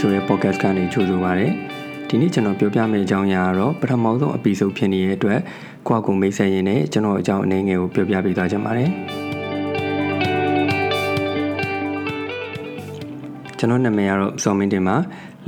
[0.00, 1.48] ဆိုတဲ့ podcast ကနေကြိုဆိုပါရစေ
[2.08, 5.40] ဒီနေ့ကျွန်တော်ပြောပြမယ့်အကြောင်းအရာကတော့ပထမဆုံး episode ဖြစ်နေတဲ့အတွက်
[5.88, 8.90] ကိုယ့်အကူမိတ်ဆက်ရင်းနဲ့ကျွန်တော်အကြောင်းအနေငယ်ကိုပြောပြပေးသွားချင်ပါတယ်
[13.58, 14.96] ကျွန်တော်နာမည်ကတော့ဇော်မင်းတင်ပါ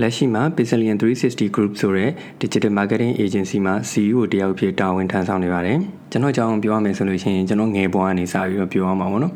[0.01, 2.11] လက်ရှိမှာ Pixelian 360 Group ဆိုတဲ့
[2.43, 5.79] digital marketing agency မှာ CEO တယောက်ဖြစ်တာဝန်ထမ်းဆောင်နေပါတယ်
[6.11, 9.33] ကျွန်တော်အကြောင်းပြောရမယ်ဆိုလို့ရှိရင်ကျွန်တော်ငယ်ဘဝကနေစပြီးတော့ပြောရမှာပေါ့နော်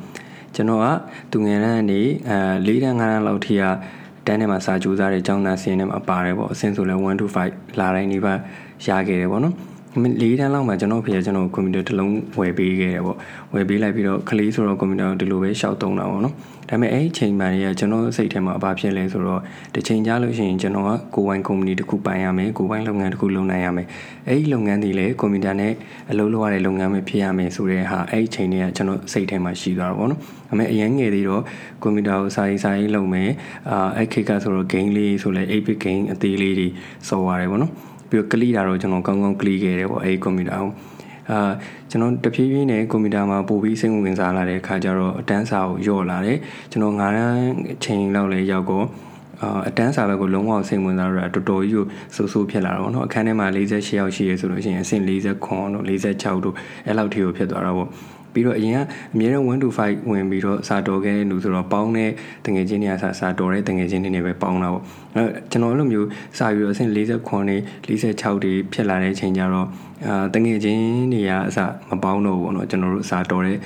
[0.55, 0.87] ကျွန်တော်က
[1.30, 3.65] သူငယ်တန်းကနေအဲ၄တန်း၅တန်းလောက်ထိက
[4.27, 8.35] တန်းထဲမှာစာကြိုးစားတဲ့ကျောင်းသားစင်းထဲမှာပါတယ်ပေါ့အဆင့်ဆိုလဲ1 to 5လာတိုင်းဒီပါ
[8.87, 9.55] ရခဲ့တယ်ပေါ့နော်
[10.23, 13.19] လေးတန်းလောက်မှကျွန်တော်ဖေကျွန်တော်ကွန်ပျူတာတစ်လုံးဝယ်ပေးခဲ့တယ်ပေါ့
[13.55, 16.35] ဝယ်ပေးလိုက်ပြီးတော့ကလေးဆိုတော့ကွန်ပျူတာဒီလိုပဲရှောက်သုံးတာပေါ့နော်
[16.69, 19.41] ဒါပေမဲ့အဲ့ဒီချိန်မှတွေကကျွန်တော်စိတ်ထဲမှာအဘာဖြစ်လဲဆိုတော့
[19.75, 23.87] တစ်ချိန်ကြာလို့ရှိရင်ကျွန်တော်ကကိုယ်ပိုင်ကုမ္ပဏီတစ်ခုပိုင်ရမယ်ကိုယ်ပိုင်လုပ်ငန်းတစ်ခုလုပ်နိုင်ရမယ်
[24.29, 25.73] အဲ့ဒီလုပ်ငန်းတွေလည်းကွန်ပျူတာနဲ့
[26.10, 31.43] အလုပ်လုပ်ရတဲ့လုပ်ငန်းပဲဖြစ်ရမယ်ဆိုတဲ့ဟာအဲ့ဒီချိန်တွေကကျွန်တော်စိတ်ထဲမှာရှိသွားတော့ပေါ့နော်ဒါပေမဲ့အရင်ငယ်သေးတော့
[31.83, 33.31] ကွန်ပျူတာကိုစာရေးစာရေးလုပ်မယ်
[33.71, 36.69] အာအဲ့ခေတ်ကဆိုတော့ game လေးဆိုလဲ8 bit game အသေးလေးတွေ
[37.09, 37.73] စော်ရတယ်ပေါ့နော်
[38.10, 40.71] ပြီးတော့ကလိတာတော့ကျွန်တော်ကောင်းကောင်းကလိခဲ့တယ်ပေါ့အဲဒီကွန်ပျူတာကို
[41.30, 41.38] အာ
[41.90, 46.38] ကျွန်တော်တဖြည်းဖြည်းနဲ့ကွန်ပျူတာမှာပို့ပြီးစိတ်ဝင်စားလာတဲ့အခါကျတော့အတန်းစာကိုယော့လာတယ်
[46.71, 47.35] ကျွန်တော်9တန်း
[47.74, 48.87] အချိန်လောက်လည်းရောက်တော့
[49.43, 56.54] အာအတန်းစာဘက်ကိုလုံးဝစိတ်ဝင်စားရတာတော်တော်ကြီးကိုစိုးစိုးဖြစ်လာတာပေါ့နော်အခန်းထဲမှာ48ရောက်ရှိရဲဆိုလို့ရှိရင်အဆင့်49တို့46တို့
[56.87, 57.88] အဲ့လောက်ထိကိုဖြစ်သွားတာပေါ့
[58.37, 58.79] ပြီးတော့အရင်က
[59.15, 62.10] အမြဲတမ်း1 to 5ဝင်ပြီးတော့စာတော်ခဲ့တဲ့လူဆိုတော့ပေါင်းတဲ့
[62.46, 64.82] တငယ်ချင်းတွေကစာစာတော်တဲ့တငယ်ချင်းတွေနဲ့ပဲပေါင်းတာပေါ့
[65.16, 69.69] အဲကျွန်တော်အဲ့လိုမျိုးစာပြီးတော့အဆင့်49နဲ့46တွေဖြစ်လာတဲ့အချိန်ကျတော့
[70.06, 70.82] အာတငယ်ချင်း
[71.12, 71.59] တွေကအစ
[71.91, 73.59] မပေါင်းတော့ဘူးပေါ့နော်ကျွန်တော်တို့စာတော်တဲ့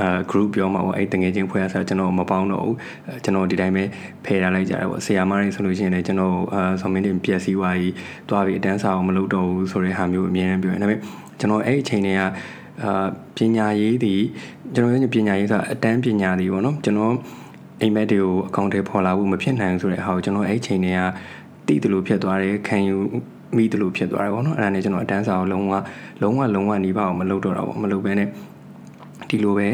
[0.00, 2.76] အာ group ပြောမှာပေါ့အဲ့တငယ်ချင်းဖွဲ့ရဆိုကျွန်တော်မပေါင်းတော့ဘူး
[3.24, 3.84] ကျွန်တော်ဒီတိုင်းပဲ
[4.24, 7.94] ဖယ်ထားလိုက်ကြတယ်ပေါ့ဆရာမတွေဆိုလို့ရှိရင်လည်းကျွန်တော်အာဆောင်းမင်းတင်ပြက်စီးသွားပြီး
[8.28, 10.98] တွားပြီးအတန်းစာအောင်မလုပ်တော့ဘူးဆိုတဲ့ဟာမျိုးအများကြီးပြောတယ်ဒါပေမဲ့
[11.38, 12.22] ကျွန်တော်အဲ့အချိန်တွေက
[12.82, 13.06] အာ
[13.36, 14.20] ပညာရေးသည်
[14.74, 17.14] ကျွန်တော်ရဲ့ပညာရေးဆိုတာအတန်းပညာသည်ပေါ့နော်ကျွန်တော်
[17.80, 21.00] အိမ်မက်တွေကိုအကောင့်ထဲပေါ်လာဖို့မဖြစ်နိုင်ဆိုတဲ့ဟာကိုကျွန်တော်အဲ့ချိန်တွေက
[21.66, 22.96] တိတယ်လို့ဖြစ်သွားတယ်ခံယူ
[23.56, 25.74] မိတယ်လို့ဖြစ်သွားတယ်ပေါ့နော်အဲ့ဒါနဲ့ကျွန်တော်အတန်းစာကိုလုံးဝ
[26.22, 28.28] လုံးဝလုံးဝနှီးပါအောင်မလုပ်တော့တာပေါ့မလုပ်ဘဲနဲ့
[29.28, 29.68] ဒီလိုပဲ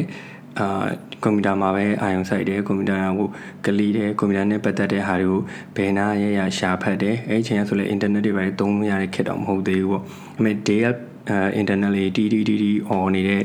[0.58, 0.86] အာ
[1.22, 3.28] ကွန်ပျူတာမှာပဲအာရုံစိုက်တယ်ကွန်ပျူတာကို
[3.64, 5.40] ကလီတယ်ကွန်ပျူတာနဲ့ပတ်သက်တဲ့ဟာတွေကို
[5.76, 10.04] ဘယ်နာရရရှာဖတ်တယ်အဲ့ချိန်ကဆိုလေအင်တာနက်တွေပဲသုံးလို့ရတဲ့ခေတ်တော့မဟုတ်သေးဘူးပေါ့
[10.38, 10.80] အမေ day
[11.28, 13.42] အဲ internet လေးတီတီတီတီ on နေတဲ့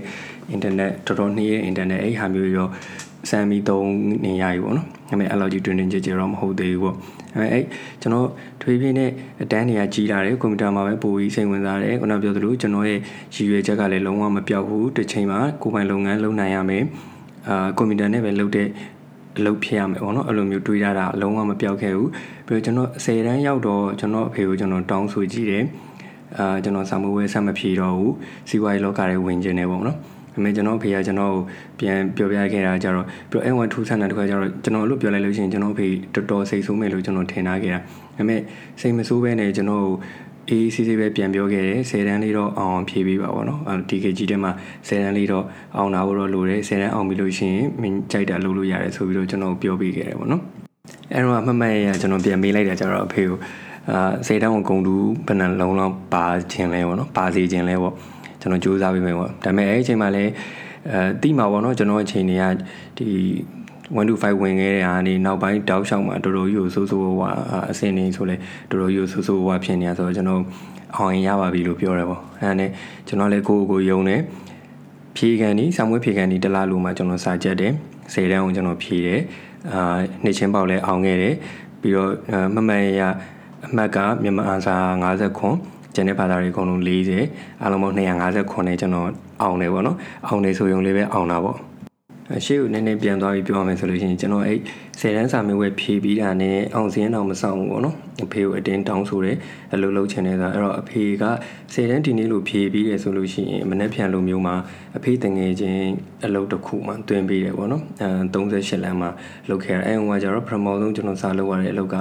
[0.56, 2.68] internet တော်တော်နှီးရဲ့ internet အဲ့ဟာမျိုးရော
[3.30, 3.90] စမ်းပြီးသုံး
[4.26, 6.96] နေရပြီပေါ့နော်။ဒါပေမဲ့အဲ့လိုကြီးတွင်တွင်ကြဲကြဲတော့မဟုတ်သေးဘူးပေါ့။
[7.36, 7.64] အဲအဲ့
[8.02, 8.28] ကျွန်တော်
[8.62, 9.12] ထွေးပြင်းနဲ့
[9.42, 13.00] အတန်းတွေကကြီးလာတယ်ကွန်ပျူတာမှာပဲပိုပြီးစိတ်ဝင်စားတယ်။ခုနပြောသလိုကျွန်တော်ရဲ့
[13.36, 16.84] ရည်ရွယ်ချက်ကလည်းလုံးဝမပြောက်ဘူး။တစ်ချိန်မှာကိုယ်ပိုင်လုပ်ငန်းလုပ်နိုင်ရမယ်။
[17.50, 18.68] အာကွန်ပျူတာနဲ့ပဲလုပ်တဲ့
[19.38, 22.10] အလုပ်ဖြစ်ရမယ်ပေါ့နော်အဲ့လိုမျိုးတွေးရတာအလုံးဝမပြောက်ခဲ့ဘူး
[22.48, 25.64] ပြီးတော့ကျွန်တော်10တန်းရောက်တော့ကျွန်တော်အဖေကိုကျွန်တော်တောင်းဆိုကြည့်တယ်
[26.40, 28.14] အာကျွန်တော်စာမွေးဝဲဆက်မဖြေတော့ဘူး
[28.50, 29.98] စီးပွားရေးလောကတွေဝင်ကျင်နေပေါ့နော်
[30.38, 31.42] အမေကျွန်တော်ဖေကကျွန်တော်ကို
[31.80, 37.84] ပြန်ပြောပြခဲ့တာကြတော့ပြီးတော့ N1 2ဆန်တဲ့တခါကျတော့ကျွန်တော်အဲ့လိုပြောလိုက်လို့ရှိရင်ကျွန်တော်ဖေတော်တော်စိတ်ဆိုးမယ်လို့ကျွန်တော်ထင်ထားခဲ့တာဒါ
[38.18, 38.42] ပေမဲ့
[38.82, 39.86] စိတ်မဆိုးဘဲနဲ့ကျွန်တော်
[40.50, 44.52] အေးစီးစီးပဲပြန်ပြောခဲ့တယ်10တန်းလေးတော့အောင်အောင်ဖြည့်ပေးပါဘောနော်ဒီ KG ထဲမှာ
[44.88, 45.46] 10တန်းလေးတော့
[45.78, 50.42] အောင်လာဖို့တော့လိုတယ်10တန်းအောင်ပြီလို့ရှိရင်မင်းကြိုက်တာလုပ်လို့ရတယ်ဆိုပြီးတော့ကျွန်တော်ပြောပေးခဲ့တယ်ပေါ့နော်
[51.12, 53.38] အဲ့တော့မှတ်မှတ်ရကျွန်တော်ပြန်မေးလိုက်တာကြတော့အဖေကို
[53.90, 54.96] အာစေတန်းကိုဂုံတူ
[55.28, 57.94] ဘယ်နှလုံးလောက်ပါခြင်းလဲပေါ့နော်ပါစီခြင်းလဲပေါ့
[58.42, 60.32] ကျွန်တော်စူးစမ်းပြီးမယ်ပေါ့ဒါပေမဲ့အဲ့ဒီအချိန်မှာလည်း
[60.90, 62.44] အဲတိမှာပေါ့နော်ကျွန်တော်အချိန်တွေက
[62.98, 63.08] ဒီ
[63.96, 67.30] 1 to 5ဝင်ခဲ့တဲ့အားနေနောက်ပိုင်းတောက်လျှောက်မှာတော်တော်ကြီးကိုစိုးစိုးဝါ
[67.72, 68.36] အဆင်နေဆိုလဲ
[68.70, 70.42] တော်တော်ကြီးကိုစိုးစိုးဝါဖြစ်နေရဆိုတော့ကျွန်တော်
[70.96, 72.70] အောင်ရင်ရပါပြီလို့ပြောတယ်ပေါ့အဲဒါနဲ့
[73.08, 74.22] ကျွန်တော်လည်းကိုကိုကိုယုံတယ်
[75.16, 77.72] ဖြေကန်ဒီဆောင်းဝဲဖြေကန်ဒီတလားလို့မှကျွန်တော်စာချက်တယ်
[78.14, 79.20] ၁၀တန်းကိုကျွန်တော်ဖြေတယ်
[79.74, 81.36] အာနှစ်ချင်းပေါက်လည်းအောင်ခဲ့တယ်
[81.82, 82.12] ပြီးတော့
[82.56, 83.02] မမှန်ရ
[83.68, 85.56] အမှတ်ကမြန်မာအန်စာ50ခွန်
[85.96, 89.10] ကျန်တဲ့ဘာသာတွေအကုန်လုံး40အားလုံးပေါင်း250ခွန်နဲ့ကျွန်တော်
[89.42, 89.98] အောင်တယ်ပေါ့နော်
[90.28, 91.58] အောင်တယ်ဆိုရုံလေးပဲအောင်တာပေါ့
[92.46, 94.60] ရှေ့ကိုနည်းနည်းပြန်သွားပြီးပြောရမယ်ဆိုလို့ရှိရင်ကျွန်တော်အဲ့
[95.00, 99.38] ဆယ်တန်းစာမျိုးပဲဖြေပြီးတာနဲ့အောင်စင်းတော့မဆောင်ဘူးပေါ့နော်အဖေကိုအတင်းတောင်းဆိုတယ်
[99.74, 101.24] အလုပ်လုပ်ချင်တယ်ဆိုတော့အဲ့တော့အဖေက
[101.74, 104.56] ဆယ်တန်းဒီနေ့လို့ဖြေပြီးတယ်ဆိုလို့ရှိရင်မနေ့ပြန်လိုမျိုးမှာ
[104.98, 105.88] အဖေတငယ်ချင်း
[106.26, 109.10] အလုပ်တစ်ခုမှတွင်ပြီးတယ်ပေါ့နော်အဲ38လမ်းမှာ
[109.50, 111.96] လုပ်ခဲ့တယ်အဲဟိုကကျတော့ promote ဆုံးကျွန်တော်စာလုပ်ရတဲ့အလုပ်က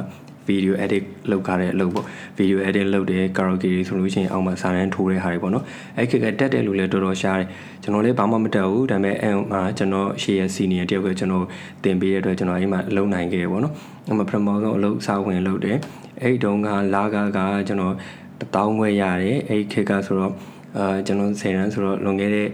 [0.49, 2.07] video edit လုပ်ကြတဲ့အလုပ်ပေါ့
[2.39, 5.65] video edit လုပ်တယ် karaoke တွေဆိုလို့ရှိရင်အောက်မှာစာတန်းထိုးတဲ့ဟာတွေပေါ့နော်
[5.97, 7.49] အဲ့ခေတ်ကတက်တဲ့လူလည်းတော်တော်ရှားတယ်
[7.83, 11.45] ကျွန်တော်လည်းဘာမှမတက်ဘူးဒါပေမဲ့အဲမှာကျွန်တော်ရှေ့ရ senior တယောက်ကကျွန်တော်
[11.85, 13.75] တင်ပေးတဲ့အတွက်ကျွန်တော်အိမ်မှာလုံနိုင်ခဲ့ပေါ့နော်
[14.09, 15.77] အဲ့မှာ promote ဆုံးအလုပ်စာဝင်လုပ်တယ်
[16.23, 17.95] အဲ့တုန်းကလာကကကျွန်တော်
[18.55, 20.33] တောင်းခွဲရတယ်အဲ့ခေတ်ကဆိုတော့
[20.79, 22.49] အာကျွန်တော်10တန်းဆိုတော့လွန်ခဲ့တဲ့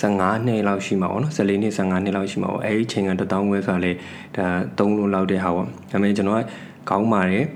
[0.00, 3.92] 15နှစ်လောက်ရှိမှာပေါ့နော်14နှစ်15နှစ်လောက်ရှိမှာပေါ့အဲ့ဒီချိန်က1000ခွဲဆိုတာလေ
[4.36, 4.46] ဒါ
[4.78, 6.42] 3လို့လောက်တဲ့ဟာပေါ့ဒါပေမဲ့ကျွန်တော်က
[6.90, 7.46] ကောင်းပါတယ်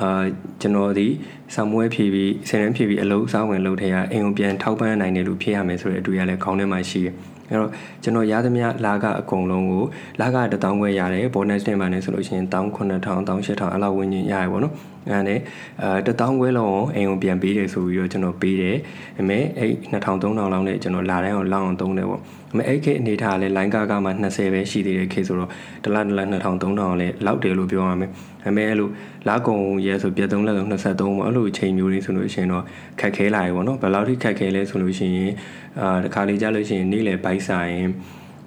[0.00, 0.24] အာ
[0.60, 1.06] ကျွန်တော်ဒီ
[1.54, 7.14] ဆမ်မွဲဖြည့်ပြီးဆယ်တန်းဖြည့်ပြီးအလုံးစားဝင်လုပ်ထဲကအင်ကိုပြန်ထောက်ပံ့နိုင်တယ်လို့ဖြည့်ရမယ်ဆိုတဲ့အတွေ့အကြလည်းခေါင်းထဲမှာရှိတယ်
[7.50, 7.70] အဲ့တော့
[8.02, 9.84] ကျွန်တော်ရသမျှလာကအကုန်လုံးကို
[10.20, 14.74] လာကတထောင်ခွဲရတယ် bonus တင်ပါနေဆိုလို့ရှိရင်19000 18000အဲ့လောက်ဝန်းကျင်ရတယ်ပေါ့နော်
[15.06, 15.40] အဲ့ဒါနဲ့
[15.82, 18.76] အဲတထောင်ခွဲလုံးအိမ်ကိုပြန်ပေးတယ်ဆိုပြီးတော့ကျွန်တော်ပေးတယ်
[19.16, 25.50] ဒါပေမဲ့အဲ့2000 3000လောက်နဲ့ကျွန်တော်လာတိုင်းအောင်လောက်အောင်သုံးတယ်ပေါ့ဒါပေမဲ့အဲ့ခေတ်အနေထားကလည်း line ကားကမှ20ပဲရှိသေးတယ်ခေတ်ဆိုတော့
[25.84, 28.14] ဒလဒလ2000 3000လည်းလောက်တယ်လို့ပြောရမယ်ဒါ
[28.44, 28.88] ပေမဲ့အဲ့လို
[29.28, 32.64] လာကုန်ရဲဆိုပြတ်သုံးလက်ဆို23ပေါ့အဲ့လိုအချိန်မျိုးလေးဆိုလို့ရှိရင်တော့
[33.00, 35.32] ခက်ခဲလာရေပေါ့နော်ဘယ်လောက်ထိခက်ခဲလဲဆိုလို့ရှိရင်
[35.80, 37.76] အာတခါလေးကြားလို့ရှိရင်နေ့လယ်ဘိုက်ဆိုင်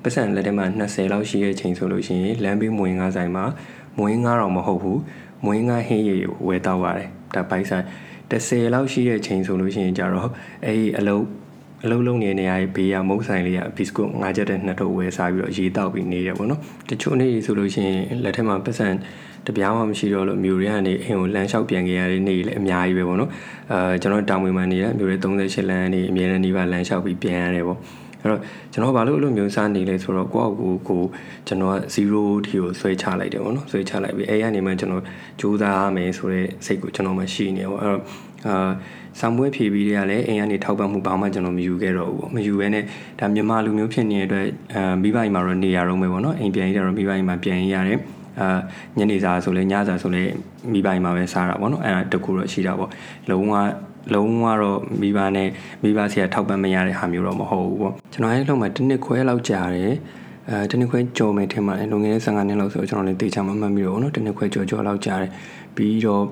[0.04, 3.46] ပတ်စံလက်ထဲမှာ20လောက်ရှိတဲ့ချိန်ဆိုလို့ရှိရင်လမ်းဘေးမွေငါးဆိုင်မှာ
[4.00, 5.00] မွေငါးတော့မဟုတ်ဘူး
[5.46, 7.86] မွေငါးဟင်းရည်ဝယ်တော့ရတယ်ဒါဘိုက်ဆိုင်
[8.32, 10.30] 30လောက်ရှိတဲ့ချိန်ဆိုလို့ရှိရင်ကြတော့
[10.66, 11.26] အဲ့အလုံး
[11.84, 18.88] အလုံးလုံးနေနေရဘေးရမုတ်ဆိုင်လေးကဘီစကွတ်ငါးချက်တဲ့နှစ်ထုပ်ဝယ်စားပြီးတော့ရေတောက်ပြီးနေတယ်ပေါ့နော်တချို့နေ့ဆိုလို့ရှိရင်လက်ထက်မှာပတ်စံ
[19.48, 23.30] တပြားမှမရှိတော့လို့မြို့တွေကနေအိမ်ကိုလမ်းလျှောက်ပြန်ခဲ့ရတဲ့နေ့လည်းအများကြီးပဲပေါ့နော်
[23.72, 27.80] အဲကျွန်တော်တောင်ဝင်မှာနေတဲ့မြို့တွေ38လမ်းနေအမြဲတမ်းဒီပါလမ်းလျှောက်ပြီးပြန်ရတယ်ပေါ့
[28.22, 28.40] အဲ့တော့
[28.72, 31.02] ကျွန်တော်ဘာလို့အဲ့လိုမျိုးစားနေလဲဆိုတော့ကိုယ့်အကူကို
[31.48, 31.76] ကျွန်တော်က
[32.16, 35.04] 0ထိကိုဆွဲချလိုက်တယ်ပေါ့နော်ဆွဲချလိုက်ပြီးအဲ့ရနေမှကျွန်တော်
[35.40, 38.02] ကြိုးစားရမယ်ဆိုတဲ့စိတ်ကိုကျွန်တော်မှရှိနေပေါ့အဲ့တော့
[38.48, 38.70] အာ
[39.20, 42.84] ဆံမွေးဖြေပြီးတဲ့ကလည်းအိမ်ကနေထောက်ပံ့မှုဘာမှကျွန်တော်မယူခဲ့တော့ဘူးပေါ့မယူဘဲနဲ့
[43.20, 48.00] ဒါမြန်မာလူမျိုးဖြစ်နေတဲ့အတွက်အဲမိဘကြီးမှာတော့နေရတော့မယ်ပေါ့နော်အိမ်ပြန်ရတော့မိဘကြီးမှာပြန်ရတယ်
[48.40, 48.60] အာ
[48.98, 50.24] ညနေစာဆိုလဲညစာဆိုလဲ
[50.72, 52.90] မိဘကြီးမှာပဲစားတာပေါ့နော်အဲ့ဒါတကူတော့ရှိတာပေါ့
[53.30, 53.54] လုံးဝ
[54.14, 55.50] လုံးဝတော့မိဘနဲ့
[55.84, 59.94] မိဘဆရာထောက်ပံ့မရတဲ့ဟာမျိုးတော့မဟုတ်ဘူးပေါ့ကျွန်တော်အဲ့လုံးမှာတစ်နှစ်ခွဲလောက်ကြာတယ်
[60.50, 65.32] အဲတနစ်ခွဲကြော်မယ်ထင်ပါတယ်လုံငယ်15နှစ်လောက်ဆိုကျွန်တော်လည်းတေချာမှမှတ်မိတော့ဗောနော်တနစ်ခွဲကြော်ကြော်လောက်ကြာတယ်
[65.76, 66.24] ပြီးတော့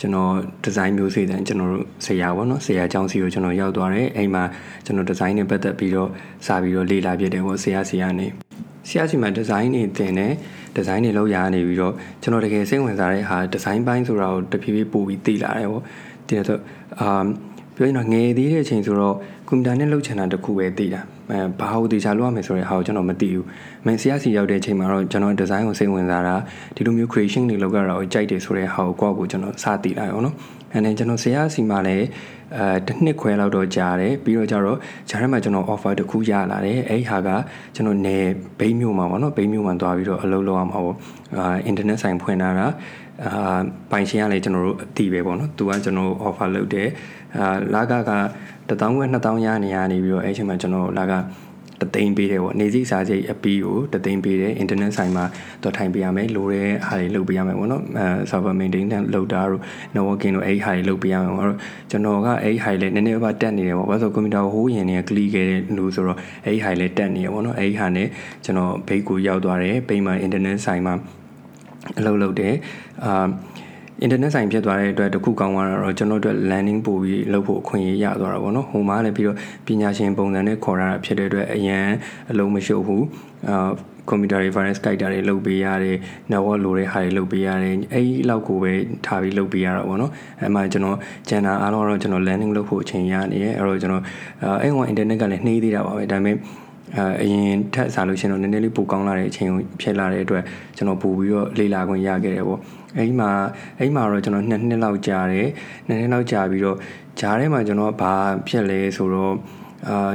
[0.00, 0.32] ကျွန်တော်
[0.64, 4.44] ဒီဇိုင်းမျိုးစေ့တဲ့ကျွန်တော်တို့ဆရာပေါ့နော်ဆရာအကြောင်းစီကိုကျွန်တော်ရောက်သွားတယ်အိမ်မှာ
[4.84, 6.08] ကျွန်တော်ဒီဇိုင်းနဲ့ပတ်သက်ပြီးတော့
[6.46, 8.26] စာပြီးတော့လေ့လာပြတယ်ပေါ့ဆရာဆရာနေ
[8.88, 10.32] ဆရာစီမှာဒီဇိုင်းတွေတင်တယ်
[10.76, 15.82] ဒီဇိုင်းတွေလောက်ရနေပြီးတော့ကျွန်တော်တကယ်စိတ်ဝင်စားတဲ့ဟာဒီဇိုင်းပိုင်းဆိုတာကိုတဖြည်းဖြည်းပို့ပြီးသိလာတယ်ပေါ့
[16.28, 16.60] ဒီတော့
[17.00, 17.24] အာ
[17.76, 19.16] ပြောရင်တော့ငယ်သေးတဲ့အချိန်ဆိုတော့
[19.48, 23.44] ကွန်ပျူတာနဲ့လုပ်ချင်တာတခုပဲသိတာအဲဘာလို့တေချာလုပ်ရမယ်ဆိုတဲ့ဟာကိုကျွန်တော်မသိဘူး။
[23.86, 26.34] မင်းဆရာစီရောက်တဲ့အချိန်မှာတော့ကျွန်တော်ဒီဇိုင်းကိုစိတ်ဝင်စားတာ
[26.76, 30.34] ဒီလိုမျိုး creation တွေလုပ်ရတာကိုကြိုက်တယ်ဆိုတဲ့ဟာကိုကိုယ့်ကိုကျွန်တော်စသိလာရောနော်။
[30.74, 32.06] အဲနဲ့ကျွန်တော်ဆရာစီမှာလည်း
[32.56, 34.78] အဲတစ်နှစ်ခွဲလောက်တော့ကြာတယ်ပြီးတော့ကျတော့
[35.08, 37.28] ဂျာထဲမှာကျွန်တော် offer တစ်ခုရလာတယ်အဲ့ဟာက
[37.74, 38.16] ကျွန်တော်နေ
[38.58, 40.96] ဘိန်းမျိုးမှာပေါ့နော်ဘိန်းမျိုးမှာသွားပြီးတော့အလုပ်လုပ်ရမှာပေါ့
[41.38, 42.66] အာ internet ဆိုင်ဖွင့်လာတာ
[43.26, 43.60] အာ
[43.90, 46.88] ပိုင်ရှင်ကလည်းကျွန်တော်တို့အတီးပဲပေါ့နော်သူကကျွန်တော် offer လုပ်တယ်
[47.36, 48.12] အာလာကက
[48.68, 51.14] 1000ခွဲ2000ရနေရနေပြီးတော့အဲ့ချိန်မှာကျွန်တော်လာက
[51.82, 55.24] တသိန်းပေးတယ်ပေါ့နေစည်းစားစိတ်အပီးကိုတသိန်းပေးတယ် internet ဆိုင်မှာ
[55.62, 59.62] တော့ထိုင်ပေးရမယ်လိုတဲ့ဟာတွေလုပ်ပေးရမယ်ပေါ့နော်အဲ server maintain လုပ်တာတို့
[59.94, 61.48] networking တို့အဲ့ဟာတွေလုပ်ပေးရမယ်ပေါ့
[61.90, 68.08] ကျွန်တော်ကအဲ့ဟာတွေလည်းနည်းနည်းပါတက်နေတယ်ပေါ့ဘာလို့ဆိုကွန်ပျူတာကိုဟိုးရင်နေ click ခဲ့တဲ့လူဆိုတော့အဲ့ဟာတွေလည်းတက်နေရပေါ့နော်အဲ့ဟာနဲ့
[68.44, 70.94] ကျွန်တော်ဘိတ်ကိုရောက်သွားတယ်ပိတ်မှာ internet ဆိုင်မှာ
[71.98, 72.54] အလုပ်လုပ်တယ်
[73.04, 73.28] အာ
[74.02, 79.36] အင်တာနက်ဆိုင်ဖြစ်သွားတဲ့အတွက်တခုကောင်းသွားတော့ကျွန်တော်တို့ landing ပို့ပြီးလုပ်ဖို့အခွင့်အရေးရသွားတာပေါ့နော်ဟိုမှာလည်းပြီးတော့
[79.66, 81.86] ပညာရှင်ပုံစံနဲ့ခေါ်ရတာဖြစ်တဲ့အတွက်အရန်
[82.30, 83.04] အလုံးမရှုပ်ဘူး
[83.48, 83.70] အာ
[84.08, 85.96] ကွန်ပျူတာတွေ virus ကြိုက်တာတွေလုပ်ပေးရတယ်
[86.30, 88.72] network လိုတဲ့ဟာတွေလုပ်ပေးရတယ်အဲ့ဒီလောက်ကိုပဲ
[89.06, 90.98] ထားပြီးလုပ်ပေးရတာပေါ့နော်အဲ့မှာကျွန်တော်
[91.28, 94.02] ကျန်တာအားလုံးတော့ကျွန်တော် landing လုပ်ဖို့အချိန်ရနေရအဲ့တော့ကျွန်တော်
[94.62, 96.36] အဲ့ဟို internet ကလည်းနှေးသေးတာပါပဲဒါပေမဲ့
[96.96, 100.42] အဲအရင်ထက်စားလို့ရှင်တော့နည်းနည်းလေးပိုကောင်းလာတဲ့အချိန်ကိုဖြစ်လာတဲ့အတွက်
[100.76, 102.60] ကျွန်တော်ပို့ပြီးတော့လေ့လာခွင့်ရခဲ့တယ်ပေါ့
[102.96, 103.30] အဲဒီမှာ
[103.78, 105.48] အဲဒီမှာတော့ကျွန်တော်နှစ်နှစ်လောက်ကြာတယ်
[105.86, 106.76] နှစ်နှစ်လောက်ကြာပြီးတော့
[107.20, 108.14] ဂျားထဲမှာကျွန်တော်ဘာ
[108.48, 109.34] ဖြစ်လဲဆိုတော့
[109.88, 110.12] အာ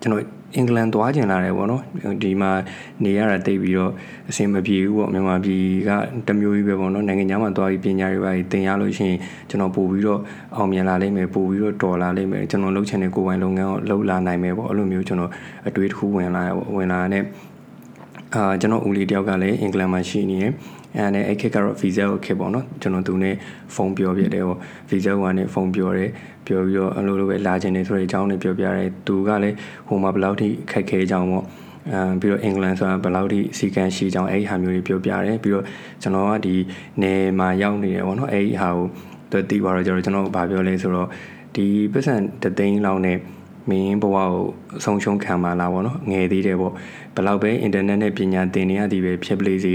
[0.00, 0.22] ကျွန်တော်
[0.56, 1.82] အင်္ဂလန်သွားကျင်လာတယ်ပေါ့နော်
[2.22, 2.50] ဒီမှာ
[3.04, 3.92] နေရတာတိတ်ပြီးတော့
[4.30, 5.90] အဆင်မပြေဘူးပေါ့မြန်မာပြည်က
[6.28, 9.18] တမျိုးကြီးပဲပေါ့နော်နိုင်ငံခြားမှာသွားပြီးပညာတွေပါသင်ရလို့ရှိရင်
[9.50, 10.20] ကျွန်တော်ပို့ပြီးတော့
[10.56, 15.30] အောင်မြင်လာလိမ့်မယ်ပို့ပြီးတော့တော်လာလိမ့်မယ်ကျွန်တော်လုပ်ချင်တဲ့ကိုယ်ပိုင်လုပ်ငန်းကိုလုပ်လာနိုင်မယ်ပေါ့အဲ့လိုမျိုးကျွန်တော်
[15.68, 17.24] အတွေးတစ်ခုဝင်လာရပေါ့ဝင်လာတဲ့
[18.34, 20.52] အာကျွန်တော်ဦးလေးတယောက်ကလည်းအင်္ဂလန်မှာရှိနေတယ်
[20.96, 23.34] အဲနဲ့အဲ့ခက်ကတော့ visa ကိုခက်ပေါ့နော်ကျွန်တော်သူနဲ့
[23.74, 24.58] ဖုန်းပြောပြတယ်ပေါ့
[24.90, 26.10] visa ကနေဖုန်းပြောတယ်
[26.46, 29.56] ပြောပြီးတော့အလိုလိုပဲလာခြင်းနေဆိုတဲ့အကြောင်းတွေပြောပြတယ်သူကလည်း
[29.88, 31.44] ဟိုမှာဘယ်လောက်ထိခက်ခဲကြောင်းပေါ့
[31.92, 35.64] အဲပြီးတော့အင်္ဂလန်ဆိုတာဘယ်လောက်ထိစီကံရှိကြောင်းအဲ့ဒီဟာမျိုးတွေပြောပြတယ်ပြီးတော့
[36.02, 36.54] ကျွန်တော်ကဒီ
[37.02, 38.86] နယ်မှာရောက်နေတယ်ပေါ့နော်အဲ့ဒီဟာကို
[39.30, 41.08] သူသိပါတော့ကျွန်တော်ကျွန်တော်ဗာပြောလဲဆိုတော့
[41.54, 43.18] ဒီပတ်စံတသိန်းလောက်နဲ့
[43.70, 44.30] မင်းဘဝကို
[44.78, 46.72] အဆုံးရှုံးခံပါလားဗောနော်ငယ်သေးတယ်ပေါ့
[47.14, 49.74] ဘယ်လောက်ပဲအင်တာနက်နဲ့ပညာသင်နေရသည်ပဲဖြစ်ပလေစီ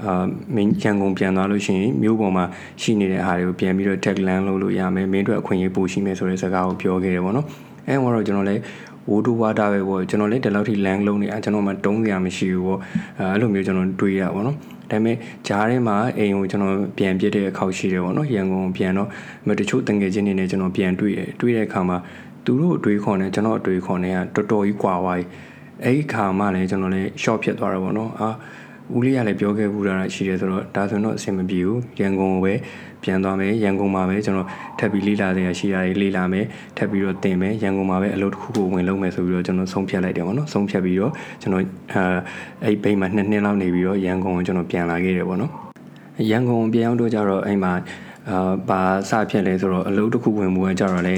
[0.00, 2.44] အာမင်းရန်ကုန်ပြန်သွားလို့ရှိရင်မြို့ပေါ်မှာ
[2.82, 7.46] ရှိနေတဲ့အားတွေကိုပြန်ပြီးတော့ tag land လုပ်လို့ရမယ်မင်းတို့အခွင့်အရေးပိုရှိမယ်ဆိုတဲ့စကားကိုပြောခဲ့တယ်ပေါ့နော်
[7.86, 8.62] အဲတော့ကျွန်တော်လည်း
[9.08, 12.80] ဝိုးတူဝါတာပဲပေါ့ကျွန်တော်လည်းဒီလောက်ထိ land လုံးနေတာကျွန်တော်မှတုံးစရာမရှိဘူးပေါ့
[13.20, 14.56] အဲလိုမျိုးကျွန်တော်တွေးရပါပေါ့နော်
[14.90, 19.08] ဒါပေမဲ့ဂျားထဲမှာအိမ်ကိုကျွန်တော်ပြန်ပြစ်တဲ့အခါရှိတယ်ပေါ့နော်ရန်ကုန်ပြန်တော့
[19.46, 21.96] မတချို့တငယ်ချင်းတွေနဲ့ကျွန်တော်ပြန်တွေ့တယ်တွေ့တဲ့အခါမှာ
[22.44, 25.24] သူတို့အတွေးခေါ်နေကျွန်တော်အတွေးခေါ်နေကတော်တော်ကြီးကွာသွားပြီ
[25.84, 28.28] အဲ့ဒီခါမှလည်းကျွန်တော်လည်း short ဖြစ်သွားတာပေါ့နော်အာ
[28.96, 32.54] ဦးလေးကလည်းပြောခဲ့ဘူးတာရှိတယ်ဆိုတော့ဒါဆိုတော့အဆင်မပြေဘူးရန်ကုန်ကိုပဲ
[33.02, 34.48] ပြန်သွားမယ်ရန်ကုန်မှာပဲကျွန်တော်
[34.78, 36.44] ထပ်ပြီးလေ့လာနေရရှိရတယ်လေ့လာမယ်
[36.76, 41.12] ထပ်ပြီးတော့သင်မယ်ရန်ကုန်မှာပဲအလုပ်တစ်ခုကိုဝင်လုပ်မယ်ဆိုပြီးတော့ကျွန်တော်ဆုံးဖြတ်လိုက်တယ်ပေါ့နော်ဆုံးဖြတ်ပြီးတော့
[41.42, 41.62] ကျွန်တော်
[41.94, 42.02] အဲ
[42.64, 45.52] အဲ့ဘိတ်မှာနှစ်နှစ်လောက်နေပြီးတော့ရန်ကုန်ကိုကျွန်တော်ပြန်လာခဲ့တယ်ပေါ့နော်
[46.30, 47.72] ရန်ကုန်ပြန်ရောက်တော့ကြတော့အဲ့မှာ
[48.30, 51.16] အာဘာစဖြစ်လဲဆိုတော့အလုပ်တစ်ခုဝင်မှုကကြတော့လေ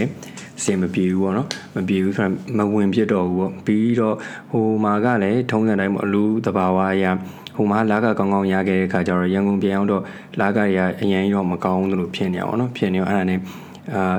[0.65, 4.17] စင်မပြေဘူးပေါ့နော်မပြေဘူးဆိုတော့မဝင်ဖြစ်တော့ဘူးပေါ့ပြီးတော့
[4.51, 7.11] ဟိုမှာကလည်းထုံးစံတိုင်းပေါ့အလူတဘာဝအရာ
[7.57, 10.03] ဟိုမှာလာကကောင်းကောင်းရခဲ့တဲ့ခါကျတော့ရန်ကုန်ပြန်ရောက်တော့
[10.41, 13.41] လာကရအရင်တော့မကောင်းဘူးလို့ဖြစ်နေအောင်နော်ဖြစ်နေအောင်အဲ့ဒါနဲ့
[13.95, 14.17] အာ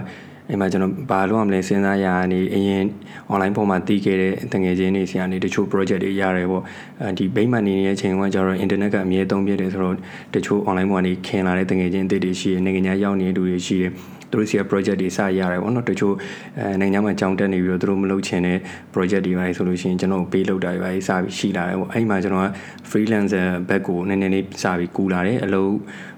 [0.50, 2.84] အဲ့မှာကျွန်တော်ဘာလို့ရမလဲစဉ်းစားရနေအရင်
[3.32, 6.64] online ပေါ်မှာတည်ခဲ့တဲ့တငယ်ချင်းတွေဆီကနေတချို့ project တွေရတယ်ပေါ့
[7.02, 9.96] အဲဒီဘိမှန်နေနေတဲ့အချိန်ကကျတော့ internet ကအမြဲသုံးပြတယ်ဆိုတော့
[10.34, 13.92] တချို့ online ပေါ်ကနေခင်လာတဲ့တငယ်ချင်းအသစ်တွေရှိတယ်နိုင်ငံခြားရောက်နေတဲ့လူတွေရှိတယ်
[14.36, 16.14] သူတို့စီက project တွေစရတယ်ပေါ့နော်တချို့
[16.60, 18.58] အဲနိုင်ငံမှာကြောင်းတက်နေပြီးတော့သူတို့မလုပ်ချင်တဲ့
[18.94, 22.50] project တွေပါဆိုလို့ရှိရင်ကျွန်တော်ပေးလုပ်တာတွေပါစပြီးရှိလာတယ်ပေါ့အဲ့ဒီမှာကျွန်တော်က
[22.90, 25.74] freelancer back ကိုနည်းနည်းလေးစပြီးကူလာတယ်အလုပ်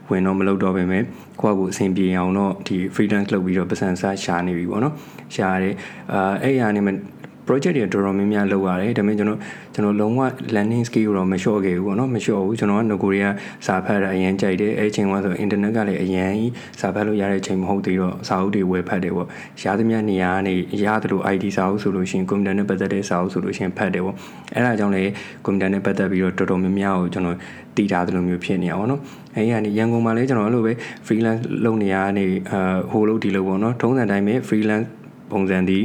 [0.10, 1.04] ဝင်တော့မလုပ်တော့ပဲမဲ့
[1.42, 4.94] ကိုယ့်ကိုအဆင်ပြေအောင်တော့ဒီ freelance လုပ်ပြီးတော့ပတ်စံစားရှာနေပြီပေါ့နော်
[5.36, 5.76] ရှာရတယ်
[6.14, 6.94] အာအဲ့ရနေမှာ
[7.48, 9.40] project တွေတော်တော်များများလုပ်ရတယ်ဒါပေမဲ့ကျွန်တော်
[9.74, 10.22] ကျွန်တော်လုံးဝ
[10.56, 13.36] landing skill တော့မလျှော့ခဲ့ဘူးပေါ့နော်မလျှော့ဘူးကျွန်တော်ကငကိုရီးယား
[13.66, 16.34] စာဖတ်တာအရင်ကြိုက်တယ်အဲ့ချိန်ကဆို internet ကလည်းအရင်
[16.80, 19.28] စာဖတ်လို့ရတဲ့ချိန်မဟုတ်သေးတော့စာအုပ်တွေဝယ်ဖတ်တယ်ပေါ့
[19.64, 24.16] ရသမျှနေရာကနေရတယ်လို့ ID စာအုပ်ဆိုလို့ရှိရင် computer နဲ့ပတ်သက်တဲ့စာအုပ်ဆိုလို့ရှိရင်ဖတ်တယ်ပေါ့
[24.54, 25.04] အဲ့ဒါကြောင့်လေ
[25.46, 27.38] computer နဲ့ပတ်သက်ပြီးတော့တော်တော်များများကိုကျွန်တော်
[27.78, 29.02] တည်ထားသလိုမျိုးဖြစ်နေအောင်နော်
[29.36, 30.74] အဲ့ဒီကနေရန်ကုန်မှာလည်းကျွန်တော်အဲ့လိုပဲ
[31.06, 34.88] freelance လုပ်နေရနေအာဟိုလို့ဒီလိုပေါ့နော်ထုံးစံတိုင်းပဲ freelance
[35.32, 35.80] ပုံစံဒီ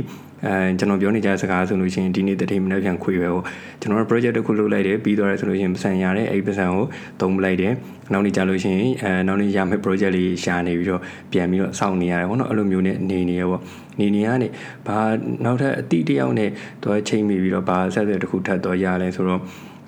[0.46, 3.42] အဲကျွန်တော်ပြောနေကြစကားဆိုလို့ရှိရင်ဒီနေ့တတိမနေ့ပြန်ခွေပဲဟို
[3.80, 6.84] ကျွန်တော် project တစ်ခုလုပ်လိုက်တယ်ပြီးသွားတယ်ဆိုလို့ရှိရင်ပတ်စံရတယ်အဲ့ဒီပတ်စံကို
[7.20, 7.72] သုံးပလိုက်တယ်
[8.12, 11.00] နောက်နေ့ကြာလို့ရှိရင်အဲနောက်နေ့ရမယ့် project လေးရှာနေပြီးတော့
[11.32, 13.62] ပြန်ပြီးတော့စောင့်နေရတယ်ပေါ့နော်အဲ့လိုမျိုးနဲ့နေနေရပေါ့
[14.00, 14.48] နေနေရနေ
[14.86, 14.98] ဘာ
[15.44, 16.50] နောက်ထပ်အတိတယောက်နဲ့
[16.84, 19.40] တော့ချိန်မိပြီးတော့ဘာဆက်ဆက်တစ်ခုထပ်တော့ရလဲဆိုတော့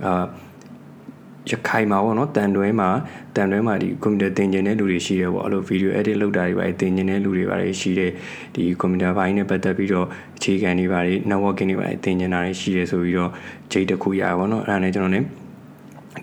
[0.04, 0.24] အာ
[1.50, 2.88] ရခိုင်မှာပေါ့နော်တန်တွဲမှာ
[3.36, 8.10] တန်တွဲမှာဒီကွန်ပျူတာသင်ကျင်တဲ့လူတွေရှိတယ်ပေါ့အဲ့လိုဗီဒီယို edit လုပ်တာတွေပါသင်ကျင်တဲ့လူတွေပါရှိတယ်
[8.54, 13.30] ဒီကွန်ပျူတာဘိုင်းနဲ့ပတ်သက်ပြီးတော့အခြေခံတွေပါ networking တွေပါသင်ကျင်တာတွေရှိတယ်ဆိုပြီးတော့
[13.72, 15.20] ဂျိတ်တစ်ခုရပါပေါ့နော်အဲ့ဒါနဲ့ကျွန်တော် ਨੇ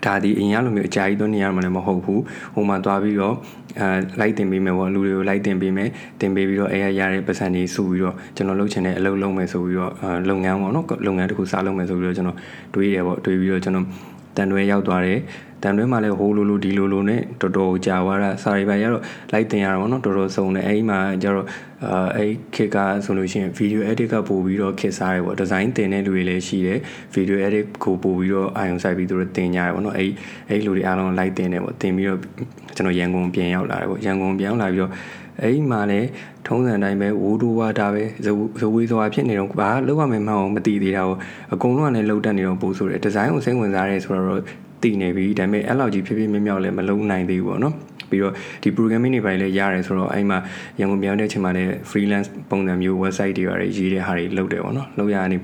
[0.04, 2.22] ဒါဒီအရင်ကလိုမျိုးအကြာကြီးသွင်းနေရမှာလည်းမဟုတ်ဘူး
[2.54, 3.34] ဟိုမှာသွားပြီးတော့
[3.78, 3.86] အဲ
[4.20, 5.88] လိုက်တင်ပေးမယ်ပေါ့လူတွေကိုလိုက်တင်ပေးမယ်
[6.20, 9.92] တင်ပေးပြီးတော့အဲရရတဲ့ပတ်စံတွေစုပြီးတော့ကျွန်တော်လုပ်ချင်တဲ့အလုပ်လုပ်မယ်ဆိုပြီးတော့
[10.28, 12.38] လုပ်ငန်းပေါ့နော်လုပ်ငန်းတစ်ခုစလုပ်မယ်ဆိုပြီးတော့ကျွန်တော်
[12.74, 13.86] တွေးတယ်ပေါ့တွေးပြီးတော့ကျွန်တော်
[14.36, 15.20] တန်တွဲရောက်သွားတယ်
[15.62, 21.46] တန်တွဲမှာလည်းဟိုလိုလိုဒီလိုလိုနဲ့တော်တော်ကြာသွားတာစာရီပိုင်ရတော့လိုက်တင်ရတာပေါ့နော်တော်တော်စုံတယ်အဲဒီမှာကျတော့
[21.86, 26.78] အာအဲခက်ကဆိုလို့ရှိရင် video edit ကပို့ပြီးတော့ခက်စားတယ်ပေါ့ဒီဇိုင်းတင်တဲ့လူတွေလည်းရှိတယ်
[27.14, 30.06] video edit ကိုပို့ပြီးတော့အာရုံစိုက်ပြီးသူတို့တင်ကြတယ်ပေါ့နော်အဲ
[30.48, 32.20] အဲလူတွေအားလုံးလိုက်တင်တယ်ပေါ့တင်ပြီးတော့
[32.76, 34.92] ကျွန်တော်ရန်ကုန်ပြန်ရောက်လာတယ်ပေါ့ရန်ကုန်ပြန်ရောက်လာပြီးတော့
[35.40, 36.08] အဲ့ဒီမှာလည်း
[36.46, 38.02] ထုံးစံတိုင်းပဲဝူဒူဝါတာပဲ
[38.60, 41.16] ဇဝေးစွာဖြစ်နေတော့ဘာလောက်ရမယ်မှန်းအောင်မသိသေးတာကို
[41.54, 44.42] အကုန်လုံးကလည်းလောက်တက်နေတော့ပို့ဆိုတယ်ဒီဇိုင်းကိုစိတ်ဝင်စားရဲဆိုတော့
[44.82, 47.74] တည်နေပြီဒါပေမဲ့အဲ့လောက်ကြီးဖြည်းဖြည်းမြမြောက်လည်းမလုံနိုင်သေးဘူးပေါ့နော်
[48.10, 50.38] ပြီးတော့ဒီ programming တွေပိုင်းလည်းရတယ်ဆိုတော့အဲ့မှာ
[50.80, 55.38] ရန်ကုန်ပြောင်းတဲ့အချိန်မှာလည်း freelance ပုံစံမျိုး website တွေရတယ်ရေးတဲ့ဟာတွေလုပ်တယ်ပေါ့နော်လုပ်ရနေ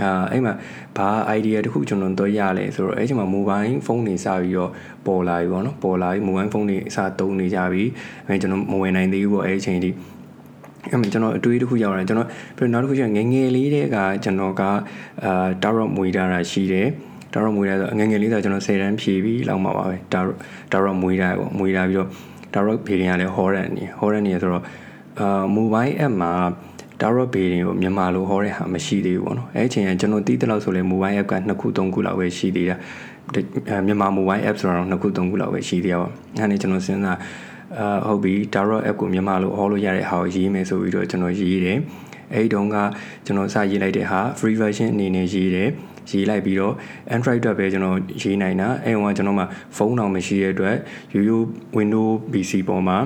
[0.00, 0.54] အာအဲ့မှာ
[0.96, 1.08] ဘာ
[1.38, 4.70] idea တခုကျွန်တော်တော့ရလဲဆိုတော့အဲ့ချိန်မှာ mobile phone တွေစပြီးတော့
[5.06, 7.84] ပေါ်လာပြီပေါ့နော်ပေါ်လာပြီ mobile phone တွေအစားသုံးနေကြပြီ
[8.26, 9.90] အဲကျွန်တော်မဝင်နိုင်သေးဘူးပေါ့အဲ့ချိန်ထိ
[10.90, 14.62] အဲ့မှာကျွန်တော်အတွေးတစ်ခုရောက်လာကျွန်တော်ပြီးတော့နောက်တစ်ခုကျငငယ်လေးတဲ့ကကျွန်တော်က
[15.24, 16.88] အာတာရော့မွေးတာရှိတယ်
[17.32, 20.20] ဒါတော့မွေးရဆိုငငယ်လေးဆိုကျွန်တော်10တန်းဖြည့်ပြီးလောက်မှာပါပဲဒါ
[20.72, 22.08] ဒါတော့မွေးရပေါ့မွေးရပြီးတော့
[22.54, 24.64] ဒါတော့ဘေရင်ကလည်း horror နေ horror နေဆိုတော့
[25.20, 26.32] အာ mobile app မှာ
[27.02, 32.76] ဒါတော့ဘေရင်ကိုမြန်မာလိုဟောတဲ့ဟာမရှိသေးဘူးပေါ့နော်အဲအချိန်ကကျွန်တော်တီးတဲ့လောက်ဆိုလဲ mobile app က2ခု3ခုလောက်ပဲရှိသေးတာ
[33.86, 37.18] မြန်မာ mobile app ဆိုတော့2ခု3ခုလောက်ပဲရှိသေးတာပေါ့အဲဒါနဲ့ကျွန်တော်စဉ်းစား
[37.78, 41.78] အာဟုတ်ပြီဒါတော့ app ကိုမြန်မာလိုဟောလို့ရတဲ့ဟာကိုရေးမယ်ဆိုပြီးတော့ကျွန်တော်ရေးတယ်
[42.34, 42.76] အဲဒီတုန်းက
[43.26, 45.68] ကျွန်တော်စရေးလိုက်တဲ့ဟာ free version အနေနဲ့ရေးတယ်
[46.10, 46.74] ရေးလိုက်ပြီးတော့
[47.14, 49.44] Android အတွက်ပဲကျွန်တော်ရေးနိုင်တာအဲဟိုကကျွန်တော်မှ
[49.76, 50.76] ဖုန်းတောင်မရှိတဲ့အတွက်
[51.14, 51.44] ရိုးရိုး
[51.78, 52.98] Windows PC ပေါ်မှာ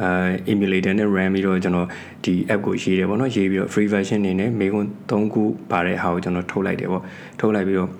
[0.00, 1.88] အဲ emulator နဲ့ RAM ပြီးတော့ကျွန်တော်
[2.24, 7.02] ဒီ app ကိုရေးတယ်ပေါ့နော်ရေးပြီးတော့ free version အနေနဲ့မေကွန်း3ခုပါတဲ့ဟာကိုကျွန်တော်ထုတ်လိုက်တယ်ပေါ့
[7.40, 7.90] ထုတ်လိုက်ပြီးတော့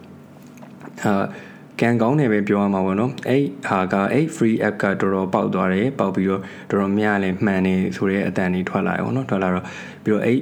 [1.05, 1.25] အာ
[1.81, 9.65] ကန်ကောင်းတယ်ပဲပြောရမှာပေါ့နော်အဲ့ဟာကအဲ့ free app ကတော်တော်ပေါက်သွားတယ်ပေါက်ပြီးတော့တော်တော်များလည်းမှန်နေဆိုတဲ့အတန်တွေထွက်လာတယ်ပေါ့နော်ထွက်လာတော့
[10.05, 10.39] ပြီးတော့အဲ့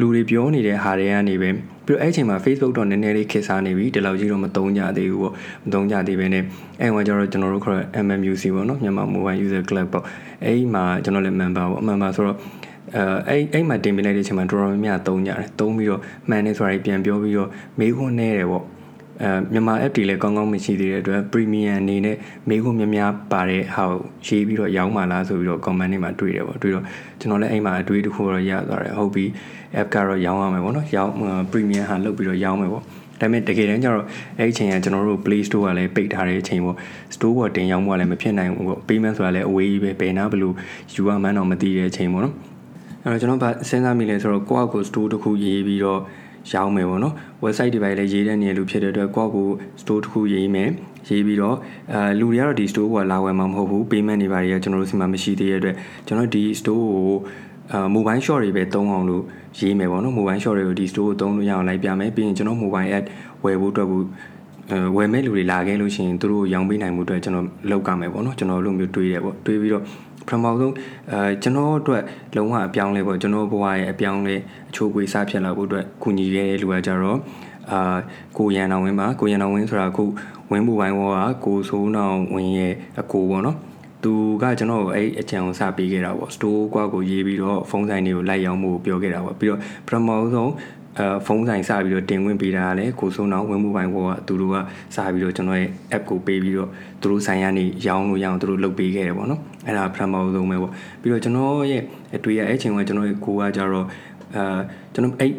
[0.00, 1.50] လူတွေပြောနေတဲ့ဟာတွေကနေပဲ
[1.86, 5.34] ပြီးတော့အဲ့အချိန်မှာ Facebook တော့နည်းနည်းလေးခေတ်စားနေပြီဒီလောက်ကြီးတော့မသုံးကြသေးဘူးပေါ့
[5.64, 6.42] မသုံးကြသေးပဲနဲ့
[6.80, 10.04] အဲ့ဟိုကျတော့ကျွန်တော်တို့ခေါ် MMUC ပေါ့နော်မြန်မာ Mobile User Club ပေါ့
[10.44, 12.38] အဲ့မှာကျွန်တော်လည်း member ပေါ့ member ဆိုတော့
[12.96, 17.48] အဲအဲ့အဲ့မှာတင်ပြလိုက်တဲ့အချိန်မှာတော်တော်များများသုံးကြတယ်သုံးပြီးတော့မှန်နေဆိုတာပြန်ပြောပြီးတော့
[17.78, 18.64] မေးခွန်းနေတယ်ပေါ့
[19.22, 22.16] အဲမြန်မာ app တွေလည်းကောင်းကောင်းမရှိသေးတဲ့အတွက် premium အနေနဲ့
[22.48, 26.84] မေးခွန်းများများပါတဲ့ဟာကိုရေးပြီးတော့ရောင်းပါလားဆိုပြီးတော့ comment တွေမှာတွေ့တယ်ပေါ့တွေ့တော့
[27.20, 29.24] ကျွန်တော်လည်းအဲ့မှာအတွေ့အတစ်ခုတော့ရသွားတယ်ဟုတ်ပြီ
[29.80, 31.12] app ကတော့ရောင်းရမယ်ပေါ့နော်ရောင်း
[31.50, 32.84] premium ဟာလုပ်ပြီးတော့ရောင်းမယ်ပေါ့
[33.20, 34.06] ဒါပေမဲ့တကယ်တမ်းကျတော့
[34.38, 36.76] အဲ့ဒီအချိန်ကကျွန်တော်တို့ Play Store ကလည်းပိတ်ထားတဲ့အချိန်ပေါ့
[37.14, 40.52] Store ပေါ်တင်ရောက်မှလည်းမဖြစ်နိုင်ဘူးပေါ့ payment ဆိုတာလည်းအဝေးကြီးပဲဘယ်နာဘယ်လို
[40.94, 42.34] ယူရမှန်းတော့မသိတဲ့အချိန်ပေါ့နော်
[43.02, 46.00] အဲ့တော့ကျွန်တော်ဗစဉ်းစားမိလဲဆိုတော့ကိုယ့်အကို store တစ်ခုရေးပြီးတော့
[46.52, 49.48] ရောင်းမယ်ပေါ့နော် website တွေပိုင်းလည်းရေးတဲ့နေရာလူဖြစ်တဲ့အတွက်ကိုယ့်အကို
[49.80, 50.68] store တစ်ခုရေးမယ်
[51.08, 51.56] ရေးပြီးတော့
[51.92, 57.16] အဲလူတွေကတော့ဒီ store ကလာဝယ်မှာမဟုတ်ဘူး payment တွေပါတယ်ကျွန်တော်တို့စီမှာမရှိသေးတဲ့အတွက်ကျွန်တော်ဒီ store ကို
[57.72, 59.22] အာ mobile shop တွေပဲသုံးအောင်လို့
[59.58, 63.04] ရေးမယ်ပေါ့နော် mobile shop တွေကိုဒီ store ကိုသုံးလို့ရအောင်လိုက်ပြမယ်ပြီးရင်ကျွန်တော် mobile app
[63.44, 64.02] ဝယ်ဖို့အတွက်ကို
[64.70, 69.82] အဲဝယ်မဲ့လူတွေလာခဲ့လို့ရှိရင်သူတို့ရောင်းပေးနိုင်မှုအတွက်ကျွန်တော်လောက်ကမယ်ပေါ့နော်ကျွန်တော်လိုမျိုးတွေးတယ်ပေါ့တွေးပြီးတော့
[70.26, 70.74] ပထမဆုံး
[71.10, 72.02] အဲကျွန်တော်အတွက်
[72.36, 74.36] လုံးဝအပြောင်းလဲပေါ့ကျွန်တော်ဘဝရဲ့အပြောင်းလဲ
[74.70, 77.18] အချိုးကွေးစားဖြစ်လာဖို့အတွက်ကူညီခဲ့တဲ့လူကကြတော့
[77.70, 77.96] အာ
[78.38, 80.04] ကိုရန်တော်ဝင်းပါကိုရန်တော်ဝင်းဆိုတာအခု
[80.50, 81.14] ဝင်းမှုပိုင်းဝေါ်
[81.44, 83.56] ကကိုစိုးနောင်ဝင်းရဲ့အကိုပေါ့နော်
[84.04, 84.12] သူ
[84.42, 90.50] ကကျွန်တော်အဲ့အကြံကိုစပေးခဲ့တာပေါ့ store ကွာကိုရေးပြီးတော့ဖုန်းဆိုင်တွေကိုလိုက်ရောက်မှုကိုပြောခဲ့တာပေါ့ပြီးတော့ပထမဆုံး
[90.98, 94.56] အဲဖုန်းဆိုင်စပြီးတော့တင်ဝင်ပေးတာလည်းကိုစိုးနောင်ဝင်မှုပိုင်းဘောကသူတို့က
[94.94, 96.70] စပြီးတော့ကျွန်တော်ရဲ့ app ကိုပေးပြီးတော့
[97.00, 101.82] သူတို့ဆိုင်ကနေရောင်းလို့ရအောင်သူတို့လုပ်ပေးခဲ့တယ်ပေါ့နော်အဲ့ဒါပထမဆုံးပဲပေါ့ပြီးတော့ကျွန်တော်ရဲ့
[102.16, 103.86] အတွေ့အအဲ့ချိန်ကကျွန်တော်ရဲ့ကိုကကြတော့
[104.34, 104.42] အဲ
[104.94, 105.32] ကျွန်တော်အဲ့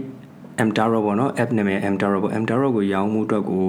[0.67, 3.63] mtaro ပေါ့နော် app နာမည် mtaro ပေါ့ mtaro ကိုရောင်းမှုအတွက်ကို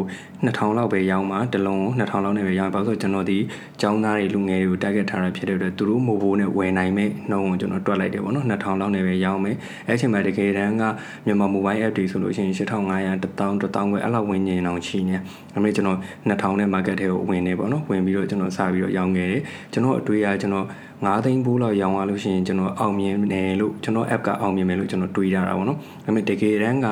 [0.47, 3.39] 2000လောက်ပဲရောင်းမှာတစ်လုံး2000လောက်နဲ့ပဲရောင်းပါဆိုတော့ကျွန်တော်ဒီ
[3.83, 9.57] ចောင်းသားတွေလူငယ်တွေကို target ထားတာဖြစ်တဲ့အတွက်သူတို့မိုဘိုးနဲ့ဝယ်နိုင်မဲ့နှုန်းကိုကျွန်တော်တွက်လိုက်တယ်ပေါ့နော်2000လောက်နဲ့ပဲရောင်းမယ်
[9.89, 10.83] အဲ့ချိန်မှာတကယ်တမ်းက
[11.27, 15.21] မြန်မာ mobile app တွေဆိုလို့ရှိရင်8500 1000 1000ပဲအဲ့လောက်ဝင်ညင်အောင်ချီနေဒါ
[15.53, 15.99] ပေမဲ့ကျွန်တော်
[16.31, 20.67] 2000နဲ့ market ထဲကိုဝင်နေပေါ့နော်ဝင်ပြီးတော့ကျွန်တော်စပြီးတော့ရောင်းခဲ့တယ်ကျွန်တော်အတွေ့အကြကျွန်တော်
[21.05, 26.89] 9သိန်းဘိုးလောက်ရောင်းသွားလို့ရှိရင်ကျွန်တော်အောင်မြင်တယ်လို့ကျွန်တော် app ကအောင်မြင်မယ်လို့ကျွန်တော်တွေးထားတာပေါ့နော်ဒါပေမဲ့တကယ်တမ်းက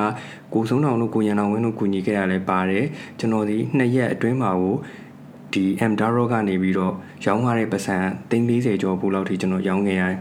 [0.53, 2.85] ကိုစုံတော်တို့ကိုရန်တော်ဝင်းတို့ကူညီခဲ့ရလဲပါတယ်
[3.19, 4.75] ကျွန်တော်ဒီနှစ်ရက်အတွင်းမှာကို
[5.53, 6.93] ဒီ M Daro ကနေပြီးတော့
[7.25, 7.97] ရောင်းသွားတဲ့ပတ်စံ
[8.29, 10.19] 340ကျော်ဘူးလောက်ထိကျွန်တော်ရောင်းခဲ့ရတယ်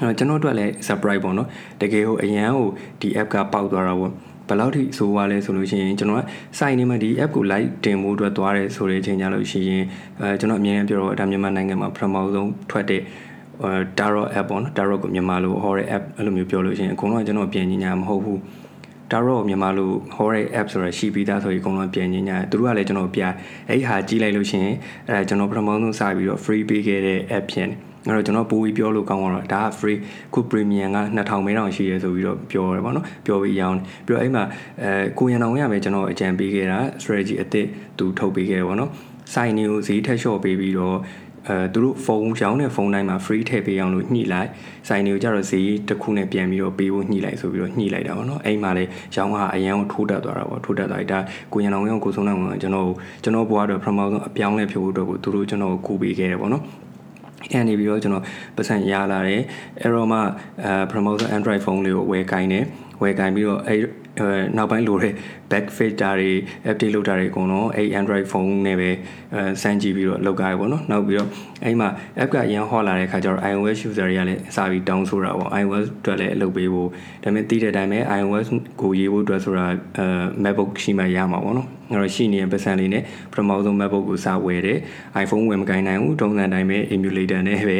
[0.00, 1.48] အဲကျွန်တော်တို့လည်း surprise ပေါ့နော်
[1.80, 2.68] တကယ်ဟိုအရန်ဟို
[3.00, 4.12] ဒီ app ကပေါက်သွားတာပေါ့
[4.48, 6.22] ဘယ်လောက်ထိဆိုးွားလဲဆိုလို့ရှိရင်ကျွန်တော်က
[6.58, 9.82] site နေမှာဒီ app ကို live တင်ဖို့အတွက်သွားတယ်ဆိုတဲ့အချိန်ကြလို့ရှိရင်
[10.20, 13.02] အဲကျွန်တော်အမြင်နဲ့ပြောတော့ဒါမြန်မာနိုင်ငံမှာပထမဆုံးထွက်တဲ့
[13.62, 18.38] အဲ Tarot app ပေါ့နော် Tarot ကိုမြန်မာလိုဟောတဲ့ app အဲ့လိုမျိုးပြောလို့ရှိရင်အကုန်လုံးကကျွန်တော်ပြင်ညာမဟုတ်ဘူး
[19.10, 23.22] Tarot မြန်မာလိုဟောတဲ့ app ဆိုတာရှိပြီးသားဆိုရင်အကုန်လုံးပြင်ညာသူတို့ကလည်းကျွန်တော်ပြ
[23.68, 24.76] အဲ့ဒီဟာကြီးလိုက်လို့ရှိရင်
[25.08, 29.98] အဲကျွန်တော်ပထမဆုံးစပြီးတော့ free ပေးခဲ့တဲ့ app ဖြစ်နေ အဲ့တော့ကျွန်တော်ပိုပြီးပြောလို့ကောင်းတော့ဒါက free
[30.34, 34.44] ခု premium က2000မဲတောင်ရှိရဲဆိုပြီးတော့ပြောရဲပေါ့နော်ပြောပြီးရောင်းပြီးတော့အဲ့မှာ
[34.82, 37.66] အဲကိုရန်အောင်ရမယ်ကျွန်တော်အကြံပေးခဲ့တာ strategy အသစ်
[37.98, 38.90] သူထုတ်ပေးခဲ့တယ်ပေါ့နော်
[39.32, 40.98] site new ဈေးထက်လျှော့ပေးပြီးတော့
[41.48, 44.48] အဲသူတို့ဖုန်းရောင်းတဲ့ဖုန်းတိုင်းမှာ free ထည့်ပေးအောင်လို့ညှိလိုက်
[44.88, 48.84] ဆိုင်တွေကိုကြတော့ဈေးတစ်ခုနဲ့ပြန်ပြီးတော့ပေးဖို့ညှိလိုက်ဆိုပြီးတော့ညှိလိုက်တာပေါ့နော်အဲ့မှာလေ
[49.16, 51.18] ရောင်းကအရန်ကိုထိုးတက်သွားတာပေါ့ထိုးတက်သွားတာ
[51.52, 52.88] ကိုရန်အောင်ရောကိုဆုံးနိုင်ကကျွန်တော်
[53.22, 56.62] ကျွန်တော်ဘွားတော့ပထမဆုံးအပြောင်းလဲဖြိုးဖို့အတွက်ကိုသူတို့ကျွန်တော်ကိုကူပေးခဲ့တယ်ပေါ့နော်
[57.50, 58.24] အဲ့နေပြီးတော့ကျွန်တော်
[58.56, 59.42] ပတ်စံရလာတယ်
[59.80, 60.18] အဲ့တော့မှ
[60.64, 62.64] အဲ promoter android phone လေးကိုဝယ်ကိုင်းတယ်
[63.02, 63.78] ဝယ်ကိုင်းပြီးတော့အဲ့
[64.56, 65.14] နောက်ပိုင်းလိုတဲ့
[65.50, 66.30] back filter တွေ
[66.68, 68.90] update လုပ်တာတွေအကုန်လုံးအဲ့ Android phone နဲ့ပဲ
[69.34, 71.28] အဲစမ်းကြည့်ပြီးတော့လောက်ကြရပေါ့နော်နောက်ပြီးတော့
[71.64, 71.88] အဲ့မှာ
[72.22, 76.88] app ကအရင်ဟောလာတဲ့ခါကျတော့ iOS user တွေကလည်းအစားပြီးတောင်းဆိုတာပေါ့ iOS အတွက်လည်းအလုပ်ပေးဖို့
[77.22, 78.46] ဒါပေမဲ့သိတဲ့အတိုင်းပဲ iOS
[78.80, 79.66] ကိုရေးဖို့အတွက်ဆိုတာ
[79.98, 80.06] အဲ
[80.44, 84.78] MacBook ရှိမှရမှာပေါ့နော်အဲ့တော့ရှိနေတဲ့ပတ်စံလေးနဲ့ပထမဆုံး MacBook ကိုစဝယ်တယ်
[85.22, 87.78] iPhone ဝယ်မကိုင်းနိုင်ဘူးတုံးစံတိုင်းပဲ emulator နဲ့ပဲ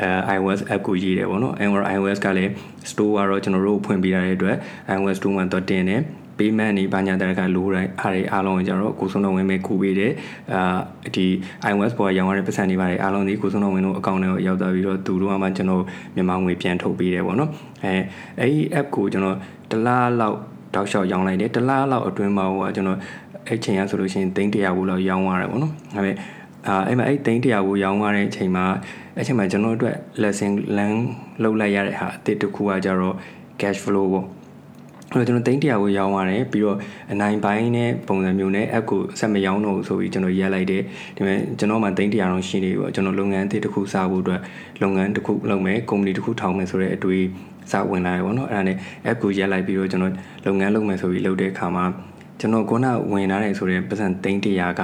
[0.00, 2.50] အဲ iOS app ကိုရေးတယ်ပေါ့နော်အဲ့တော့ iOS ကလည်း
[2.90, 4.56] store ကတော့ကျွန်တော်တို့ဖွင့်ပေးရတဲ့အတွက်
[4.96, 5.44] iOS 2မှာ
[5.76, 6.02] တော့တင်တယ်
[6.38, 10.12] payment နေဘာညာတရကလိုတိုင်းအားတွေအားလုံးကြတော့ကိုစုံတော်ဝင်မဲ့ကူပေးတယ်
[10.52, 10.78] အာ
[11.16, 11.26] ဒီ
[11.70, 15.82] iOS ပေါ်ရောင်းရတဲ့ပတ်စံတွေပါတယ်အားလုံးဒီကိုစုံတော်ဝင်တို့အကောင့်တွေကိုရောက်သွားပြီးတော့သူတို့ကမှကျွန်တော်
[16.14, 17.50] မြန်မာငွေပြန်ထုတ်ပေးတယ်ပေါ့နော်
[17.84, 17.94] အဲ
[18.38, 19.36] အဲ့ဒီ app ကိုကျွန်တော်
[19.70, 20.36] တလားလောက်
[20.74, 22.98] တောက်လျှောက်ရောင်းလိုက်တယ်တလားလောက်အတွင်းမှာဟိုကကျွန်တော်
[23.48, 26.16] အဲ့ချိန်ကဆိုလို့ရှိရင်300ဘူးလောက်ရောင်းရတယ်ပေါ့နော်ဒါပေမဲ့
[26.66, 28.64] အာအဲ့မှာအဲ့300ဘူးရောင်းရတဲ့အချိန်မှာ
[29.16, 30.96] အဲ့ချိန်မှာကျွန်တော်တို့အတွက် lesson learn
[31.42, 33.14] လုပ်လိုက်ရတဲ့ဟာအသစ်တစ်ခုကကြတော့
[33.60, 34.43] cash flow ပေါ့အဲ့
[35.18, 36.78] တော့ကျွန်တော်တိန်းတရာကိုရောင်းရတယ်ပြီးတော့
[37.12, 40.82] အနိုင်ပိုင်းနဲ့ပုံစံမျိုးနဲ့ app ကိုဆက်မရောင်းတော့ဘူးဆိုပြီးကျွန်တော်ရက်လိုက်တယ်
[41.16, 44.40] ဒီမဲ့ကျွန်တော်မှတိန်းတရာတော့ရှိနေပြီပေါ့ကျွန်တော်လုပ်ငန်းအသစ်တစ်ခုစဖို့အတွက်
[44.82, 47.22] လုပ်ငန်းတစ်ခုလုပ်မယ်ကုမ္ပဏီတစ်ခုထောင်မယ်ဆိုတဲ့အတွေ့
[47.70, 50.14] စဝင်လာတယ်ပေါ့နော်အဲ့ဒါနဲ့ app ကိုရက်လိုက်ပြီးတော့ကျွန်တော်
[50.46, 51.84] လုပ်ငန်းလုပ်မယ်ဆိုပြီးလုပ်တဲ့အခါမှာ
[52.40, 54.82] ကျွန်တော်ခုနဝင်လာတယ်ဆိုတဲ့ပတ်စံတိန်းတရာက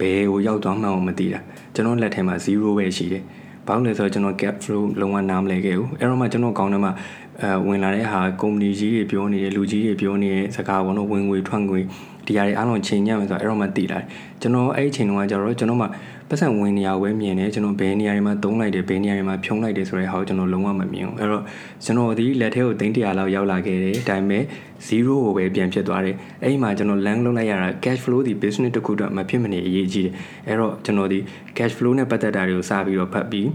[0.00, 1.40] ဘယ်ကိုရောက်သွားမှန်းမသိတာ
[1.74, 3.22] ကျွန်တော်လက်ထဲမှာ0ပဲရှိတယ်
[3.66, 6.92] ဘာလို့လဲဆိုတော့ကျွန်တော် gap flow လုံးဝနားမလဲခဲ့ဘူးအဲ့တော့မှကျွန်တော်ကောင်းတယ်မှာ
[7.40, 11.80] အဲဝင်လာတဲ့ဟာကုမ္ပဏီကြီးတွေပြောနေတဲ့လူကြီးတွေပြောနေတဲ့စကားပေါ့နော်ဝင်ငွေထွက်ငွေ
[12.26, 14.06] ဒီဟာတွေအားလုံးချိန်ညံ့မယ်ဆိုတော့အဲ့တော့မှသိလာတယ်
[14.40, 15.86] ကျွန်တော်အဲ့ဒီချိန်တုန်းကကျတော့ကျွန်တော်မှ
[16.28, 21.42] ပတ်စံဝင်နေရဝဲမြင်တယ်ကျွန်တော်ဘယ်နေရာတွေမှာသုံးလိုက်တယ်ဘယ်နေရာတွေမှာဖြုံးလိုက်တယ်ဆိုတဲ့ဟာကိုကျွန်တော်လုံးဝမမြင်ဘူးအဲ့တော့
[21.84, 24.42] ကျွန်တော်ဒီလက်ထဲကိုသိန်း100လောက်ရောက်လာခဲ့တယ်ဒါပေမဲ့
[24.86, 30.14] 0ကိုပဲပြန်ဖြစ်သွားတယ်အဲ့ဒီမှာကျွန်တော် land လုပ်လိုက်ရတာ cash flow ဒီ business တစ်ခုတော့မဖြစ်မနေအရေးကြီးတယ်
[30.46, 31.18] အဲ့တော့ကျွန်တော်ဒီ
[31.56, 33.48] cash flow နဲ့ပတ်သက်တာတွေကိုစပြီးတော့ဖတ်ပြီး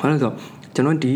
[0.00, 0.36] ဘာလို့လဲဆိုတော့
[0.74, 1.14] ကျွန်တော်ဒီ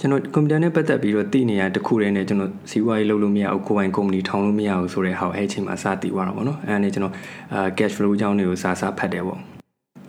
[0.00, 7.14] ကျွန်တော်ကွန်ပျူတာနဲ့ပတ်သက်ပြီးတော့သိနေရတခုတည်းနဲ့ကျွန်တော်စီးပွားရေးလုပ်လို့မရဘူးကိုယ်ပိုင်ကုမ္ပဏီထောင်လို့မရဘူးဆိုတဲ့ဟာအဲ့အချိန်မှာစတည်သွားတာပေါ့နော်အဲ့ဒါနဲ့ကျွန်တော်
[7.54, 9.40] အာ cash flow အကြောင်းတွေကိုစာစာဖတ်တယ်ပေါ့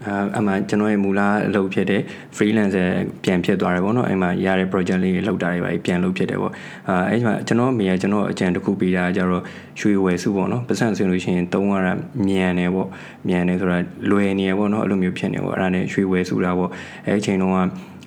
[0.06, 2.02] အဲအမှကျွန်တော်ရဲ့မူလအလုပ်ဖြစ်တဲ့
[2.36, 2.88] freelancer
[3.24, 6.54] ပြန်ဖြစ်သွားတယ်ပေါ့နော်အဲ့မှာရတဲ့ project လေးတွေလုပ်တာတွေပါပြန်လုပ်ဖြစ်တယ်ပေါ့
[6.88, 9.44] အဲအဲ့မှာကျွန်တော်အမေကကျွန်တော်အကြံတစ်ခုပေးတာကြတော့
[9.80, 11.94] ရွှေဝယ်စုပေါ့နော်ပတ်စံဆိုလို့ရှိရင်သုံးရတာ
[12.28, 12.90] မြန်တယ်ပေါ့
[13.28, 13.78] မြန်တယ်ဆိုတာ
[14.12, 16.72] လွယ်နေရပေါ့နော်အဲ့လိုမျိုးဖြစ်နေပေါ့အဲ့ဒါနဲ့ရွှေဝယ်စုတာပေါ့
[17.06, 17.58] အဲ့အချိန်တုန်းက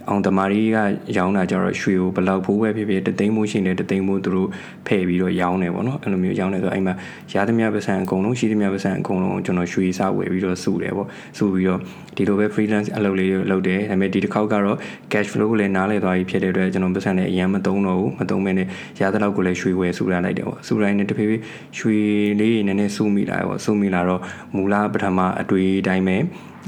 [0.09, 0.79] အောင်တမာရီက
[1.17, 4.49] ရောင်းတာကြတော့ရွှေကိုဘလောက်ဖိုးပဲဖြစ်ဖြစ်တသိန်းမိုးရှိနေတသိန်းမိုးသူတို့
[4.87, 6.95] ဖဲ့ပြီးတော့ရောင်းတယ်ပေါ့နော်အဲ့လိုမျိုးရောင်းတယ်ဆိုအဲ့မှာ
[7.33, 11.81] ရသမျှပတ်စံအကုန်လုံးရှိသမျှပတ်စံအကုန်လုံးကျွန်တော်ရွှေစားဝယ်ပြီးတော့စုတယ်ပေါ့စုပြီးတော့
[12.17, 14.77] ဒီလိုပဲ freelance အလုပ်လေးတွေလုပ်တယ်ဒါပေမဲ့ဒီတစ်ခေါက်ကတော့
[15.13, 18.67] cash flow ကိုလည်းနားလည်သွားပြီဖြစ်တဲ့အတွက်ကျွန်တော်ပတ်စံနဲ့အရင်မသုံးတော့ဘူးမသုံးမဲနဲ့
[19.01, 21.43] ရသလောက်ကိုလည်းရွှေဝယ်စုရလိုက်တယ်ပေါ့စုတိုင်းနဲ့တဖြည်းဖြည်း
[21.79, 21.99] ရွှေ
[22.41, 24.21] လေးတွေနည်းနည်းစုမိလာပေါ့စုမိလာတော့
[24.57, 26.17] မူလပထမအတွေ့အတိုင်းပဲ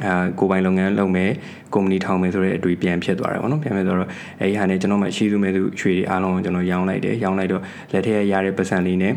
[0.07, 1.31] အာကိုပိုင်လုပ်ငန်းလုပ်မယ်
[1.75, 4.09] ကုမ္ပဏီထောင်မယ်ဆိုတဲ့အတွေ့ပြန်ဖြစ်သွားတယ်ပေါ့နော်ပြန်ဖြစ်သွားတော့
[4.41, 9.15] အဲဒီဟာနဲ့ကျွန်တော်မှရှိသူမဲ့သူရွှေတွေအားလုံးကိုကျွန်တော်ရောင်းလိုက်တယ်ရောင်းလိုက်တော့လက်ထက်ရတဲ့ပတ်စံလေးနဲ့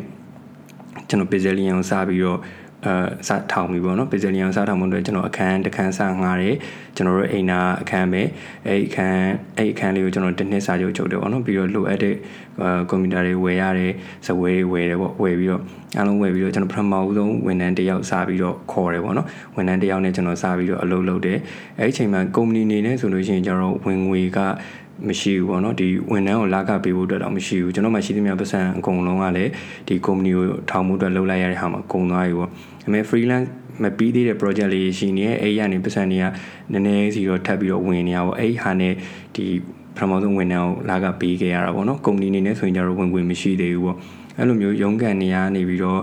[1.10, 2.40] ကျွန်တော် Brazilian ကိုစားပြီးတော့
[2.86, 2.96] အဲ
[3.28, 6.56] စထောင်ပြီပေါ့နော်ပစ္စည်းလျံစားထောင်မှုတွေကျွန်တော်အခန်းတစ်ခန်းစငှားတယ်
[6.96, 8.22] ကျွန်တော်တို့အိမ်နာအခန်းပဲ
[8.68, 9.24] အဲ့အခန်း
[9.58, 12.16] အဲ့အခန်းလေးကိုကျွန်တော်တစ်နှစ်စာချုပ်ချုပ်တယ်ပေါ့နော်ပြီးတော့လိုအပ်တဲ့
[12.90, 13.92] ကွန်ပျူတာတွေဝယ်ရတယ်
[14.26, 15.62] စဝဲတွေဝယ်တယ်ပေါ့ဝယ်ပြီးတော့
[15.98, 21.38] အားလုံးဝယ်ပြီးတော့ကျွန်တော်ပထမဦးဆုံးဝန်ထမ်းတစ်ယောက်စားပြီးတော့ခေါ်တယ်ပေါ့နော်ဝန်ထမ်းတစ်ယောက်နဲ့ကျွန်တော်စားပြီးတော့အလုပ်လုပ်တယ်
[21.80, 24.40] အဲ့ဒီအချိန်မှာကုမ္ပဏီနေနဲ့ဆိုလို့ရှိရင်ကျွန်တော်ဝင်ငွေက
[25.08, 29.52] မရှိဘူးပေါ့နော်ဒီဝန်ထမ်းကိုလာကပေးဖို့အတွက်တော့မရှိဘူးကျွန်တော်မှရှိသမျှပတ်စံအကုန်လုံးကလည်း
[29.88, 32.50] ဒီကုမ္ပဏီကိုထောင်မှုအတွက်လုပ်လိုက်ရတဲ့ဟာမှာကုန်သွားပြီပေါ့
[32.88, 33.50] အမေ freelance
[33.84, 36.26] မပြီးသေးတဲ့ project လေးရှိနေရဲ့အဲ့ရနေပတ်စံတွေက
[36.72, 38.94] နည်းနည်းစီတော့ထပ်ပြီးတော့ဝင်နေရပေါ့အဲ့ဟာနဲ့
[39.36, 39.46] ဒီ
[39.96, 43.98] ပထမဆုံးဝန်ထမ်းကိုလာကပေးခဲ့ရတာပေါ့နော်ကုမ္ပဏီနေနဲ့ဆိုရင်ကျတော့ဝင်ဝင်မရှိသေးဘူးပေါ့
[44.38, 46.02] အဲ့လိုမျိုးရုံးကန်နေရနေပြီးတော့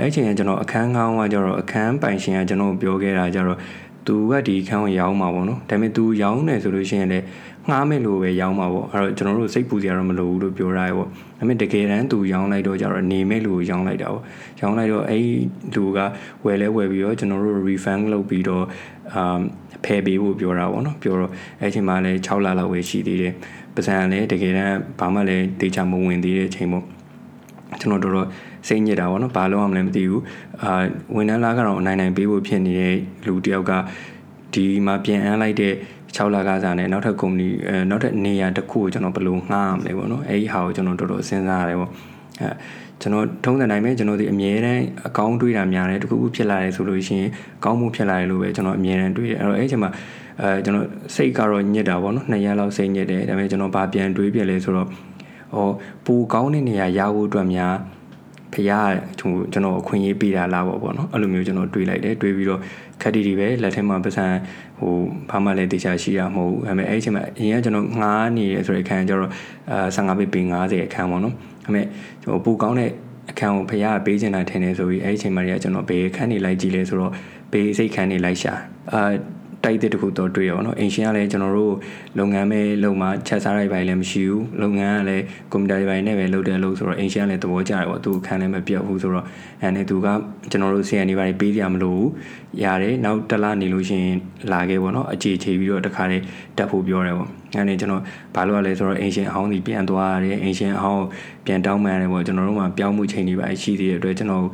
[0.00, 3.58] အဲ့ချိန်ကကျွန်တော်အခန်းကောင်းကကျတော့အခန်းပိုင်ရှင်ကကျွန်တော်ပြောခဲ့တာကျတော့
[4.06, 7.24] သူကဒီခန်းကိုရောင်းမှာပေါ့နော်ဒါပေမဲ့ तू ရောင်းတယ်ဆိုလို့ရှိရင်လည်း
[7.68, 14.22] ငှားမယ်လို့ပဲရောင်းမှာပေါ့အဲ့တော့ကျွန်တော်တို့စိတ်ပူစရာတော့မလိုဘူးလို့ပြောရရဲပေါ့ဒါပေမဲ့တကယ်တမ်း तू ရောင်းလိုက်တော့ကျတော့နေမဲ့လို့ရောင်းလိုက်တာပေါ့
[14.60, 15.24] ရောင်းလိုက်တော့အဲ့
[15.74, 15.98] လူက
[16.44, 18.64] ဝယ်လဲဝယ်ပြီးတော့ကျွန်တော်တို့ refund လုပ်ပြီးတော့
[19.14, 19.40] အာ
[19.84, 23.34] ဖယ်ပေးဖို့ပြောတာပေါ့နော်ပြောတော့အဲ့ချိန်မှာလည်း6လလောက်ပဲရှိသေးတယ်
[23.74, 26.84] ပစံလည်းတကယ်တမ်းဘာမှလည်းတေချာမဝင်သေးတဲ့အချိန်ပေါ့
[27.80, 28.28] ကျွန်တော်တို့တော့
[28.68, 30.22] စိတ်ညစ်တာပေါ့နော်ဘာလို့အောင်မလဲမသိဘူး
[30.62, 30.72] အာ
[31.14, 32.96] ဝန်ထမ်းလားကတော့နိုင်နိုင်ပေးဖို့ဖြစ်နေတဲ့
[33.26, 33.72] လူတယောက်က
[34.54, 35.74] ဒီမှာပြန်အမ်းလိုက်တဲ့
[36.16, 41.90] 6လကစားနဲ့နောက်ထပ်ကုမ္ပဏီအဲနောက်ထပ်နေရာတစ်ခုကိုကျွန်တော်ဘယ်လိုငှားရမလဲပေါ့နော်အဲဒီဟာကိုကျွန်တော်တော်တော်စဉ်းစားရတယ်ပေါ့
[42.40, 42.48] အဲ
[43.00, 47.30] ကျွန်တော်ထုံးစံတိုင်းပဲကျွန်တော်ဒီအမြဲတမ်းအကောင်းတွေးတာများတယ်တခုခုဖြစ်လာတယ်ဆိုလို့ရှိရင်
[47.64, 49.90] ကောင်းမှုဖြစ်လာတယ်လို့ပဲကျွန်တော်အမြဲတမ်းတွေးတယ်အဲ့တော့အဲ့ချိန်မှာ
[50.40, 54.88] အဲကျွန်တော်စိတ်ကတော့ညစ်တာပေါ့နော်နှစ်ရက်လောက်စိတ်ညစ်တယ်ဒါပေမဲ့ကျွန်တော်ဗာပြန်တွေးပြလဲဆိုတော့
[55.54, 55.70] ဟော
[56.04, 57.74] ပူကောင်းတဲ့နေရာရဖို့အတွက်များ
[58.54, 58.72] ဖះ
[59.18, 62.60] ကျွန်တော်အခွင့်အရေးပေးတာလားပေါ့ပေါ့နော်အဲ့လိုမျိုးကျွန်တော်တွေးလိုက်တယ်တွေးပြီးတော့
[63.02, 64.26] ခက်တီတွေပဲလက်ထဲမှာပတ်စံ
[64.78, 64.94] ဟို
[65.30, 69.30] ဘာမှလည်းတေချာရှိရမဟုတ်ဘူးအဲ့မဲ့အဲ့ချိန်မှာအရင်ကကျွန်တော်ငားနေရဆိုတဲ့အခန်းကျတော့
[69.70, 71.86] အာ15ပေပေ90အခန်းပေါ့နော်အဲ့မဲ့
[72.22, 72.90] ဟိုပူကောင်းတဲ့
[73.30, 77.12] အခန်းကိုဖះပေးချင်တာထင်တယ်ဆိုပြီးအဲ့ချိန်မှာတည်းကကျွန်တော်ဘေးခန်းနေလိုက်ကြည့်လဲဆိုတော့
[77.52, 78.54] ဘေးစိတ်ခန်းနေလိုက်ရှာ
[78.92, 79.12] အာ
[79.64, 81.74] တိုက်တဲ့တခုတော့တွေ့ရပါတော့အင်ရှင်ကလည်းကျွန်တော်တို့
[82.18, 89.24] လုပ်ငန်းပဲလုပ်မှချက်စားရိုက်ပိုင်းလည်းမရှိဘူးလုပ်ငန်းကလည်းကွန်ပျူတာတွေပိုင်းနဲ့ပဲလုပ်တယ်လို့ဆိုတော့အင်ရှင်ကလည်းသဘောကျတယ်ပေါ့သူခံလည်းမပြတ်ဘူးဆိုတော့
[89.60, 90.08] အဲနဲ့သူက
[90.50, 92.02] ကျွန်တော်တို့ CN တွေပိုင်းပေးကြမလို့
[92.64, 94.16] ရတယ်နောက်တစ်လနေလို့ရှိရင်
[94.52, 96.22] လာခဲ့ပေါ့နော်အခြေချေပြီးတော့တခါလေး
[96.56, 98.02] တက်ဖို့ပြောတယ်ပေါ့အဲနဲ့ကျွန်တော်
[98.34, 101.06] ဘာလို့လဲဆိုတော့အင်ရှင်အဟောင်းစီပြန်သွားရတယ်အင်ရှင်အဟောင်း
[101.46, 104.46] ပြန်တောင်းမှရတယ်ပေါ့ကျွန်တော်တို့မှပြောင်းမှုချိန်တွေပါရှိသေးတဲ့အတွက်ကျွန်တော်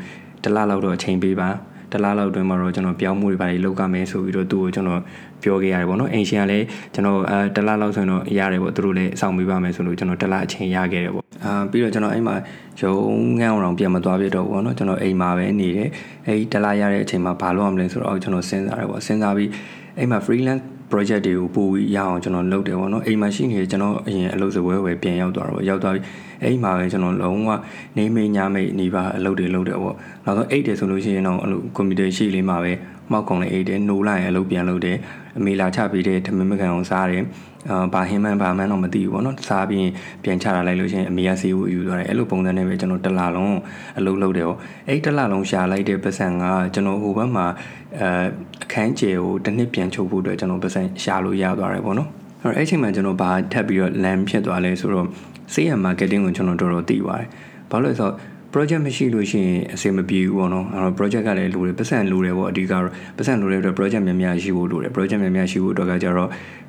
[0.42, 1.48] တစ်လလောက်တော့အချိန်ပေးပါ
[1.92, 5.00] တလားလောက်အတွင်းမှာတော့ကျွန်တော်ပြောင်းမှုတွေပါလုပ်ကမယ်ဆိုပြီးတော့သူ့ကိုကျွန်တော်
[5.42, 12.36] ပြောခဲ့ရတယ်ပေါ့နော်အိမ်ရှင်ကလည်းကျွန်တော်အဲတလားလောက်ဆိုရင်တော့ရတယ်ပေါ့သူတို့လည်းအဆောင်ပေးပါမယ်ဆိုလို့ကျွန်တော်တလားအချိန်ရခဲ့တယ်ပေါ့အာပြီးတော့ကျွန်တော်အိမ်မှာ
[12.80, 12.94] ရုံ
[13.38, 15.88] ငန်းအောင်ပြန်မသွားပြတော့ဘူးပေါ့နော်ကျွန်တော်အိမ်မှာပဲနေတယ်
[16.26, 19.50] အဲဒီတလားရတဲ့အချိန်မှာဘာလုပ်ရမလဲဆိုတော့ကျွန်တော်စဉ်းစားတယ်ပေါ့စဉ်းစားပြီး
[19.98, 26.04] အိမ်မှာ freelance project တွေကိုပို့ပြီးရအောင်ကျွန်တော်လုပ်တယ်ပေါ့နော်အိမ်မှာရှိနေကျွန်တော်အရင်အလုပ်စပွဲဝယ်ပြန်ရောက်သွားတော့ရောက်သွားပြီး
[26.42, 27.50] အဲ့မှာပဲကျွန်တော်လုံးဝ
[27.96, 32.72] နေမေးညမေးနေပါအလုပ်တွေလုပ်တယ်ပေါ့နောက်ဆုံးအိတ်တယ်ဆိုလို့ရှိရင်တော့အဲ့လိုကွန်ပျူတာရှိလေးမှာပဲ
[33.12, 34.96] မောက်ကုံလေးအိတ်တယ်နိုးလိုက်ရင်အလုပ်ပြန်လုပ်တယ်
[35.38, 37.24] အမေလာချပြီးတဲ့ထမင်းမကန်အောင်စားတယ်
[37.68, 39.88] အာဘာဟင်းမှန်ဘာမှန်တော့မသိဘူးပေါ့နော်စားပြီး
[40.24, 43.58] ပြန်ချတာလိုက်လို့ရှိရင်အမေကစီးဖို့ယူသွားတယ်အဲ့လိုပုံစံနဲ့ပဲကျွန်တော်တစ်လလုံး
[43.98, 47.46] အလုပ်လုပ်တယ်ပေါ့အဲ့တစ်လလုံးရှာလိုက်တဲ့ပတ်စံကကျွန်တော်ဟိုဘက်မှာ
[47.98, 48.08] အဲ
[48.64, 52.08] အခန်းကျယ်ကိုတစ်နှစ်ပြန်ချုပ်ဖို့အတွက်ကျွန်တော်ပတ်စံရှာလို့ရသွားတယ်ပေါ့နော်
[52.42, 55.06] အဲ့တော့အဲ့ချိန်မှာကျွန်တော်ဘာထပ်ပြီးတော့ land ဖြစ်သွားလဲဆိုတော့
[55.54, 57.28] sales marketing ကိုကျွန်တော်တော်တော်သိပါတယ်
[57.70, 58.14] ဘာလို့လဲဆိုတော့
[58.52, 62.84] project မရှိလို့ရှိရင်အဆင်မပြေဘူးပေါ့နော်အဲ့တော့ project ကလည်းလိုတယ်ပတ်စံလိုတယ်ပေါ့အဓိကတော့
[63.16, 66.28] ပတ်စံလိုတဲ့အတွက် project များများရှိဖို့လိုတယ် project များများရှိဖို့အတွက်ကကြတော့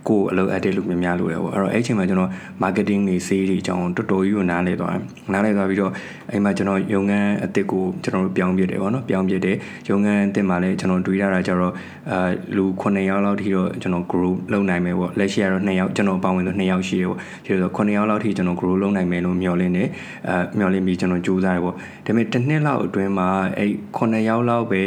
[0.10, 2.30] ကိုအလုပ် edit လုပ်များများလုပ်တယ်ပေါ့အဲ့တော့အဲ့အချိန်မှာကျွန်တော်
[2.64, 5.02] marketing တွေ sales တွေအကြောင်းတော်တော်ကြီးကိုနားလည်သွားတယ်
[5.34, 5.92] နားလည်သွားပြီးတော့
[6.32, 9.56] အဲ့မှာကျွန်တော်ရုံငန်းအသစ်ကိုကျွန်တော်တို့ပြောင်းပြတယ်ပေါ့နော်ပြောင်းပြတယ်
[9.90, 11.74] ရုံငန်းအသစ်မှာလည်းကျွန်တော်တွေးရတာကြတော့
[12.12, 19.88] အာလူ9ယောက်လောက်ထိတော့ကျွန်တော် grow လုပ်နိုင်မယ်ပေါ့လက်ရှိကတော့2ယောက်ကျွန်တော်ပါဝင်ဆို2ယောက်ရှိတယ်ပေါ့ဒီလိုဆို9ယောက်လောက်ထိကျွန်တော် grow လုပ်နိုင်မယ်လို့မျှော်လင့်တယ်
[20.30, 21.71] အာမျှော်လင့်ပြီးကျွန်တော်ကြိုးစားတယ်ပေါ့
[22.06, 24.82] ဒါပေမဲ့တစ်နှစ်လောက်အတွင်းမှာအဲ့9ယောက်လောက်ပဲ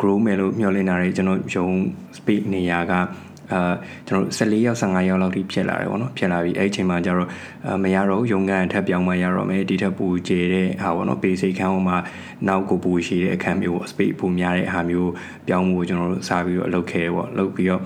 [0.00, 1.66] grow မယ်လို့မျှော်လင့်တာတွေကျွန်တော်ရုံ
[2.16, 2.92] speed နေရာက
[3.52, 3.72] အာ
[4.06, 7.28] ကျွန်တော်14ရောက်15ရောက်လောက်ထိဖြစ်လာတယ်ပေါ့နော်ဖြစ်လာပြီးအဲ့အချိန်မှာကျတော့
[7.82, 11.96] မရတော့ရုံကန်အထက်ပြောင်းမှရတော့မယ်ဒီထက်ပူကျတဲ့ဟာပေါ့နော်ပေစိတ်ခန်းဟိုမှာ
[12.48, 15.12] နောက်ကိုပူရှိတဲ့အခန်းမျိုး space ပူများတဲ့ဟာမျိုး
[15.46, 17.82] ပြောင်းမှုကိုကျွန်တော်တို့စပြီးတော့လုပ်ခဲ့ပေါ့လုပ်ပြီးတော့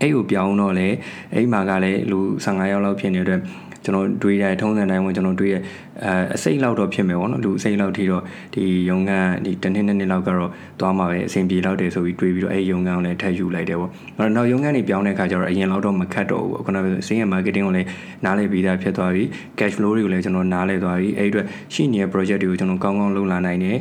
[0.00, 0.88] အဲ့ကိုပြောင်းတော့လေ
[1.34, 3.40] အဲ့မှာကလည်းလူ15ရောက်လောက်ဖြစ်နေတဲ့အတွက်
[3.84, 5.56] ကျွန်တော်တွေးရထုံးစံတိုင်းဝင်ကျွန်တော်တွေးရ
[6.04, 8.22] အဲအစိတ်လောက်တော့ဖြစ်မယ်ပေါ့နော်လူအစိတ်လောက်ထိတော့
[8.54, 9.12] ဒီရုံက
[9.44, 17.88] ဒီတစ်နှစ်နှစ်နှစ်လောက်ကတော့သွားမှာပဲအဆင်ပြေလောက်တယ်ဆိုပြီးတွေးပြီးတော့အဲရုံကကိုလည်းထပ်ယူလိုက်တယ်ပေါ့အဲ့တော့နောက်ရုံကနေပြောင်းတဲ့အခါကျတော့အရင်လောက်တော့မခတ်တော့ဘူးပေါ့ခုနကစင်းရ marketing ကိုလည်း
[18.24, 19.22] နားလည်ပြီးသားဖြစ်သွားပြီ
[19.58, 23.76] cash flow တွေကိုလည်းကျွန်တော်နားလည်သွားပြီအဲ့အတွက်ရှိနေတဲ့ project တွေကိုကျွန်တော်ကောင်းကောင်းလုပ်လာနိုင်တယ်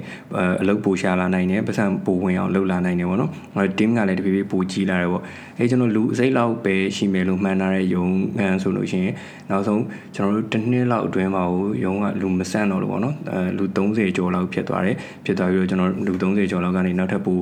[0.61, 5.23] အလုပ်ပိုရှာလာနိုင်တယ်ပတ်စံပိုဝင်အောင်လုပ်လာနိုင်တယ်ပေါ့နော်အဲ့ team ကလည်းတဖြည်းဖြည်းပိုကြီးလာတယ်ပေါ့
[5.57, 8.05] အဲ့ကျွန်တော်လူအစိတ်လောက်ပဲရှိမယ်လို့မှန်းထားတဲ့ရုံ
[8.37, 9.13] ငန်းဆိုလို့ရှိရင်
[9.49, 9.81] နောက်ဆုံး
[10.15, 11.43] ကျွန်တော်တို့တစ်နှစ်လောက်အတွင်းမှာ
[11.83, 17.39] ရုံကလူမဆန့်တော့လို့ပေါ့နော်အဲလူ30ကျော်လောက်ဖြစ်သွားတယ်ဖြစ်သွားပြီးတော့ကျွန်တော်လူ30ကျော်လောက်ကနေနောက်ထပ်ပို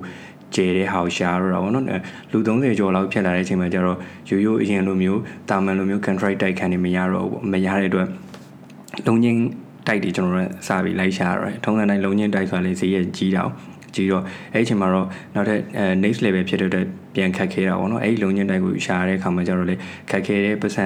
[0.56, 1.86] ကျဲတဲ့ဟောက်ရှာတော့တာပေါ့နော်
[2.32, 3.98] လူ30ကျော်လောက်ဖြစ်လာတဲ့အချိန်မှာကျတော့
[4.30, 8.08] ရိုးရိုးအရင်လိုမျိုးတာမန်လိုမျိုး contract တိုက်ခံနေမရတော့ဘူးမရတဲ့အတွက်
[9.08, 9.40] လုံချင်း
[9.88, 13.52] တိုက်တွေကျွန်တော်တို့စပြီးလိုက်ရှာရတယ်ထုံးစံတိုင်းလုံချင်းတိုက်ဆိုတာလေဈေးရကြီးတော့
[13.96, 14.24] ကြီးတော့
[14.54, 19.76] အဲ့ဒီအချိန်မှာတော့နောက်ထပ်အဲ next level ဖြစ်တဲ့ပြန်ခတ်ခဲတာပေါ့နော်အဲ့ဒီလုံချင်းတိုက်ကိုရှာရတဲ့အခါမှာကျတော့လေ
[20.10, 20.86] ခတ်ခဲတဲ့ပတ်စံ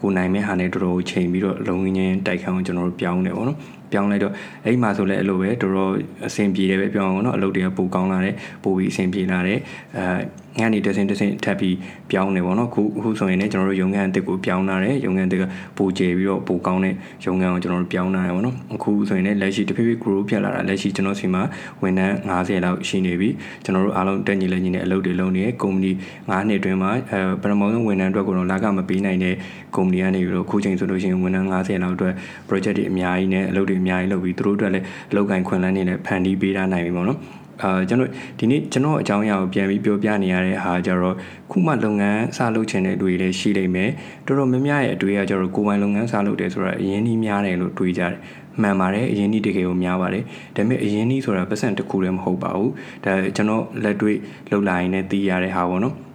[0.00, 3.58] ကိုနိုင်မဲ့ဟာနဲ့တော်တော်ချိန်ပြီးတော့လုံချင်းတိုက်ခံအောင်ကျွန်တော်တို့ပြောင်းတယ်ပေါ့နော်
[3.96, 4.32] ပြောင်းလိုက်တော့
[4.64, 5.92] အဲ့မှာဆိုလဲအဲ့လိုပဲတော်တော်
[6.26, 9.58] အဆင်ပြေတယ်ပဲပြောအောင်နော်အလုပ်တွေကပိုကောင်းလာတယ်ပိုပြီးအဆင်ပြေလာတယ်
[9.96, 11.76] အဲငန်းနေတစင်တစင်ထပ်ပြီး
[12.10, 15.44] ပြောင်းနေပေါ့နော်ခုခုဆိုရင်လည်းကျွန်တော်တို့ရုံငန်းအစ်စ်ကိုပြောင်းလာတယ်ရုံငန်းအစ်စ်က
[15.78, 16.94] ပိုကျပြီးတော့ပိုကောင်းတဲ့
[17.26, 21.42] ရုံငန်းကိုကျွန်တော်တို့ပြောင်းလာတယ်ပေါ့နော်အခုဆိုရင်လည်းလက်ရှိတဖြည်းဖြည်း grow ဖြစ်လာတာလက်ရှိကျွန်တော်စီမှာ
[21.82, 23.28] ဝန်ထမ်း90လောက်ရှိနေပြီ
[23.64, 29.34] ကျွန်တော်တို့အားလုံးတက်ညီလက်ညီနဲ့အလုပ်တွေလုပ်နေကုမ္ပဏီ9နှစ်အတွင်းမှာအဲပထမဆုံးဝန်ထမ်းအတွက်ကိုတော့လာကမပေးနိုင်တဲ့
[29.76, 32.14] ကုမ္ပဏီကနေပြီးတော့ခုချိန်ဆိုလို့ရှိရင်ဝန်ထမ်း90လောက်အတွက်
[32.48, 37.18] project တွေအများကြီးနဲ့အလုပ်တွေအများကြီးလုပ်ပြီးသူတို့အတွက်လည်းအလုပ်ကိုင်ခွင့်လန်းနေနဲ့ဖန်တီးပေးထားနိုင်ပြီပေါ့နော်
[37.62, 41.16] အာကျွန်တော်ဒီနေ့ကျွန်တော်အကြောင်းအရာကိုပြန်ပြီးပြောပြနေရတဲ့ဟာကြတော့
[41.50, 43.90] ခုမှလုပ်ငန်းစလုပ်ချင်တဲ့လူတွေလည်းရှိလိမ့်မယ်
[44.26, 48.14] တော်တော်များများရဲ့အတွေ့အကြုံတော့ကိုယ်ပိုင်လုပ်ငန်းစလုပ်တယ်ဆိုတာအရင်ကြီးများတယ်လို့တွေးကြတယ်
[48.62, 50.24] မှန်ပါတယ်အရင်ကြီးတကယ်ကိုများပါတယ်
[50.56, 52.72] ဒါပေမဲ့အရင်ကြီးဆိုတာပတ်စံတစ်ခုလည်းမဟုတ်ပါဘူး
[53.04, 54.16] ဒါကျွန်တော်လက်တွေ့
[54.50, 56.05] လှုပ်လာရင်လည်းသိရတဲ့ဟာပေါ့နော်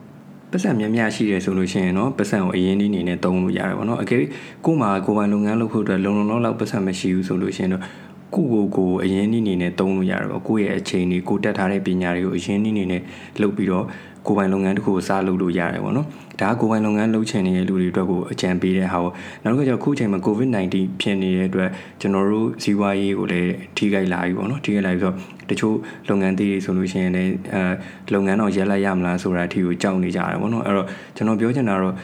[0.51, 4.23] ပတ်စံများများရှိတယ်ဆိုလို့ရှိရင်တော့ပတ်စံကိုအရင်ဒီနေနဲ့သုံးလို့ရတယ်ပေါ့နော်အကယ်
[4.65, 7.83] ကိုမှကိုယ်ပိုင်လုပ်ငန်းလုပ်ဖို့အတွက်လုံလုံလောက်လောက်ပတ်စံမရှိဘူးဆိုလို့ရှိရင်တော့
[8.35, 13.01] ကိုကိုကိုအရင်နည်းနေနဲ့သုံးလို့ရတယ်ပေါ့ကိုယ့်ရဲ့အချိန်တွေကိုတက်ထားတဲ့ပညာတွေကိုအရင်နည်းနေနဲ့
[13.41, 13.85] လုပ်ပြီးတော့
[14.27, 16.07] ကိုယ်ပိုင်လုပ်ငန်းတစ်ခုကိုစလုပ်လို့ရတယ်ပေါ့နော်
[16.41, 21.69] ဒါကကိုယ်ပိုင်လုပ်ငန်းလုပ်ချင်နေတဲ့လူတွေအတွက်ကိုအကြံပေးတဲ့ဟာပေါ့နောက်တစ်ခါကျခုချိန်မှာ COVID-19 ဖြစ်နေတဲ့အတွက်
[22.01, 25.15] ကျွန်တော်တို့ဇီဝရေးကိုလည်းထိခိုက်လာပြီပေါ့နော်ထိခိုက်လာပြီးတော့
[25.49, 25.75] တချို့
[26.09, 27.63] လုပ်ငန်းသေးတွေဆိုလို့ရှိရင်လည်းအဲ
[28.13, 31.95] လုပ်ငန်းတော့ရက်လိုက်ရမလားဆိုတာအထိကိုကြောက်နေကြတယ်ပေါ့နော်အဲ့တော့ကျွန်တော်ပြောချင်တာတော့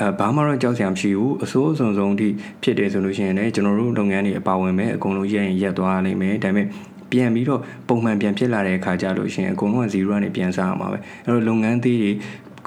[0.00, 2.28] အဲဘာမှတော့ကြောက်စရာမရှိဘူးအစိုးအစုံဆုံးအထိ
[2.62, 6.66] ဖြစ်တယ်ဆိုလို့ရှိရင်လည်းကျွန်တော်တို့လုပ်ငန်းတွေအပါဝင်ပဲအကုန်လုံးရက်ရင်ရက်သွားနိုင်မယ်ဒါပေမဲ့
[7.12, 12.12] ပြန်ပြီးတော့ပုံမှန်ပြန်ဖြစ်လာတဲ့အခါကျလို့ရှိရင်အကုန်လုံးက0ကနေပြန်စားရမှာပဲအဲ့တော့လုပ်ငန်းသေးတွေ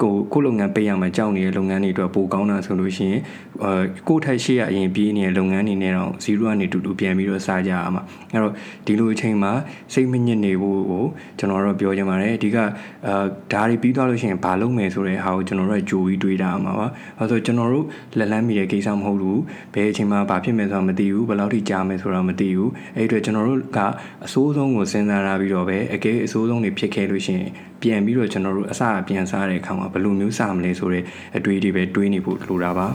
[0.00, 3.20] ကိုကိုလုပ်ငန်းပေးရမှာကြောက်နေတဲ့လုပ်ငန်းတွေအတွက်ပိုကောင်းတာဆိုလို့ရှိရင်
[3.64, 8.02] အဲကိုထိုက်ရှိရအရင်ပြီးနေတဲ့လုပ်ငန်းတွေနဲ့တော့0ကနေတူတူပြန်ပြီးတော့စားကြရမှာ
[8.32, 8.52] အဲ့တော့
[8.86, 9.52] ဒီလိုအချိန်မှာ
[9.92, 11.04] စိတ်မညစ်နေဖို့ကို
[11.38, 16.86] ကျွန်တော်တို့ပြောချင်ပါတယ်အဓိကအာဒါတွေပြီးသွားလို့ရှိရင်ဘာလုပ်မယ်ဆိုတဲ့ဟာကိုကျွန်တော်တို့ကြိုပြီးတွေးတာမှာပါ
[17.18, 17.86] အဲဆိုကျွန်တော်တို့
[18.18, 19.40] လက်လန်းမိတဲ့ကိစ္စမဟုတ်ဘူး
[19.74, 23.78] ဘယ်အချိန်မှာဘာဖြစ်မယ်ဆိုတာမသိဘူးဘယ်လောက်ထိကြာမယ်ဆိုတာမသိဘူးအဲ့အတွက်ကျွန်တော်တို့က
[24.26, 27.50] အစိုးဆုံးကိုစဉ်းစားရပြီးတော့ပဲအကဲအစိုးဆုံးတွေဖြစ်ခဲ့လို့ရှိရင်
[27.82, 31.04] ပြန်ပြီးတော့ကျွန်တော်တို့အစပြန်စားတဲ့အခါမှာဘယ်လိုမျိုးစမလဲဆိုတဲ့
[31.36, 32.86] အတွေ့အထိပဲတွေးနေဖို့လိုတာပါ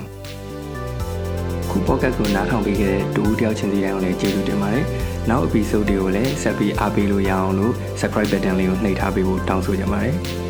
[1.69, 4.86] ခု podcast ကိုနားထောင်ပေးခဲ့တဲ့တူတယောက်ချင်းစီတိုင်းကိုလည်းကျေးဇူးတင်ပါတယ်
[5.30, 10.46] နောက် episode တွေကိုလည်းဆက်ပြီးအားပေးလို့ရအောင်လို့ subscribe button လေးကိုနှိပ်ထားပေးဖို့တောင်းဆိုချင်ပါတယ်